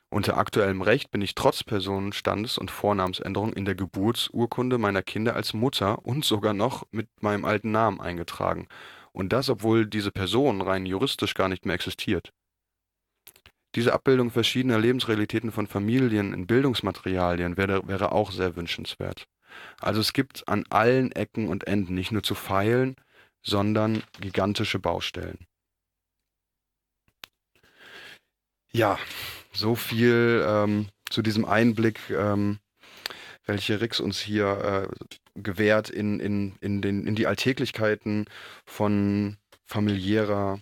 Unter 0.09 0.37
aktuellem 0.37 0.83
Recht 0.83 1.09
bin 1.09 1.21
ich 1.23 1.33
trotz 1.33 1.63
Personenstandes 1.63 2.59
und 2.59 2.69
Vornamensänderung 2.69 3.53
in 3.53 3.65
der 3.65 3.75
Geburtsurkunde 3.75 4.77
meiner 4.77 5.01
Kinder 5.01 5.35
als 5.35 5.53
Mutter 5.53 6.05
und 6.05 6.23
sogar 6.23 6.53
noch 6.53 6.85
mit 6.91 7.09
meinem 7.21 7.45
alten 7.45 7.71
Namen 7.71 7.99
eingetragen. 7.99 8.67
Und 9.11 9.33
das, 9.33 9.49
obwohl 9.49 9.87
diese 9.87 10.11
Person 10.11 10.61
rein 10.61 10.85
juristisch 10.85 11.33
gar 11.33 11.49
nicht 11.49 11.65
mehr 11.65 11.75
existiert. 11.75 12.31
diese 13.75 13.93
Abbildung 13.93 14.31
verschiedener 14.31 14.79
Lebensrealitäten 14.79 15.51
von 15.51 15.67
Familien 15.67 16.33
in 16.33 16.47
Bildungsmaterialien 16.47 17.57
wäre, 17.57 17.87
wäre 17.87 18.11
auch 18.11 18.31
sehr 18.31 18.55
wünschenswert. 18.55 19.27
Also 19.79 20.01
es 20.01 20.13
gibt 20.13 20.47
an 20.47 20.65
allen 20.69 21.11
Ecken 21.11 21.47
und 21.47 21.67
Enden 21.67 21.95
nicht 21.95 22.11
nur 22.11 22.23
zu 22.23 22.35
feilen, 22.35 22.95
sondern 23.41 24.03
gigantische 24.19 24.79
Baustellen. 24.79 25.45
Ja, 28.71 28.97
so 29.51 29.75
viel 29.75 30.43
ähm, 30.47 30.87
zu 31.09 31.21
diesem 31.21 31.45
Einblick, 31.45 32.09
ähm, 32.09 32.59
welche 33.45 33.81
Rix 33.81 33.99
uns 33.99 34.19
hier 34.19 34.89
äh, 34.89 35.09
gewährt 35.35 35.89
in, 35.89 36.19
in, 36.19 36.55
in, 36.61 36.81
den, 36.81 37.05
in 37.05 37.15
die 37.15 37.27
Alltäglichkeiten 37.27 38.25
von 38.65 39.37
familiärer 39.65 40.59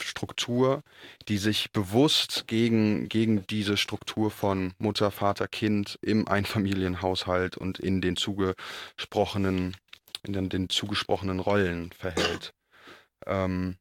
Struktur, 0.00 0.82
die 1.28 1.38
sich 1.38 1.72
bewusst 1.72 2.44
gegen, 2.46 3.08
gegen 3.08 3.46
diese 3.46 3.76
Struktur 3.76 4.30
von 4.30 4.74
Mutter, 4.78 5.10
Vater, 5.10 5.48
Kind 5.48 5.98
im 6.02 6.28
Einfamilienhaushalt 6.28 7.56
und 7.56 7.78
in 7.78 8.00
den 8.00 8.16
zugesprochenen, 8.16 9.76
in 10.22 10.32
den, 10.32 10.48
den 10.48 10.68
zugesprochenen 10.68 11.40
Rollen 11.40 11.92
verhält. 11.92 12.52
Ähm, 13.26 13.76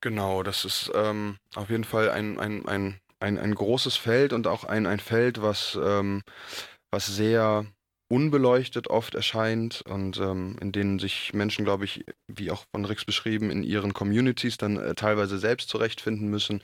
genau, 0.00 0.42
das 0.42 0.64
ist 0.64 0.90
ähm, 0.94 1.38
auf 1.54 1.70
jeden 1.70 1.84
Fall 1.84 2.10
ein, 2.10 2.38
ein, 2.38 2.66
ein, 2.66 3.00
ein, 3.20 3.38
ein 3.38 3.54
großes 3.54 3.96
Feld 3.96 4.32
und 4.32 4.46
auch 4.46 4.64
ein, 4.64 4.86
ein 4.86 5.00
Feld, 5.00 5.42
was, 5.42 5.78
ähm, 5.80 6.22
was 6.90 7.06
sehr 7.06 7.66
unbeleuchtet 8.12 8.88
oft 8.88 9.14
erscheint 9.14 9.80
und 9.88 10.18
ähm, 10.18 10.56
in 10.60 10.70
denen 10.70 10.98
sich 10.98 11.32
Menschen, 11.32 11.64
glaube 11.64 11.86
ich, 11.86 12.04
wie 12.28 12.50
auch 12.50 12.66
von 12.70 12.84
Rix 12.84 13.06
beschrieben, 13.06 13.50
in 13.50 13.62
ihren 13.62 13.94
Communities 13.94 14.58
dann 14.58 14.76
äh, 14.76 14.94
teilweise 14.94 15.38
selbst 15.38 15.70
zurechtfinden 15.70 16.28
müssen 16.28 16.60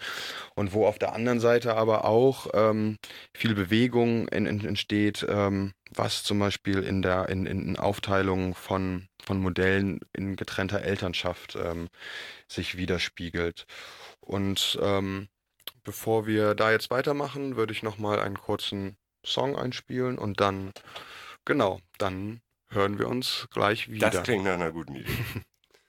und 0.54 0.74
wo 0.74 0.84
auf 0.86 0.98
der 0.98 1.14
anderen 1.14 1.40
Seite 1.40 1.74
aber 1.74 2.04
auch 2.04 2.48
ähm, 2.52 2.98
viel 3.34 3.54
Bewegung 3.54 4.28
in, 4.28 4.44
in, 4.44 4.62
entsteht, 4.62 5.24
ähm, 5.26 5.72
was 5.90 6.22
zum 6.22 6.38
Beispiel 6.38 6.82
in 6.82 7.00
der 7.00 7.30
in, 7.30 7.46
in 7.46 7.78
Aufteilung 7.78 8.54
von, 8.54 9.08
von 9.24 9.40
Modellen 9.40 10.00
in 10.12 10.36
getrennter 10.36 10.82
Elternschaft 10.82 11.56
ähm, 11.56 11.88
sich 12.46 12.76
widerspiegelt. 12.76 13.64
Und 14.20 14.78
ähm, 14.82 15.28
bevor 15.82 16.26
wir 16.26 16.54
da 16.54 16.72
jetzt 16.72 16.90
weitermachen, 16.90 17.56
würde 17.56 17.72
ich 17.72 17.82
nochmal 17.82 18.20
einen 18.20 18.36
kurzen 18.36 18.98
Song 19.24 19.56
einspielen 19.56 20.18
und 20.18 20.40
dann 20.40 20.72
Genau, 21.48 21.80
dann 21.96 22.42
hören 22.68 22.98
wir 22.98 23.08
uns 23.08 23.48
gleich 23.50 23.90
wieder. 23.90 24.10
Das 24.10 24.22
klingt 24.22 24.44
nach 24.44 24.52
einer 24.52 24.70
guten 24.70 24.96
Idee. 24.96 25.10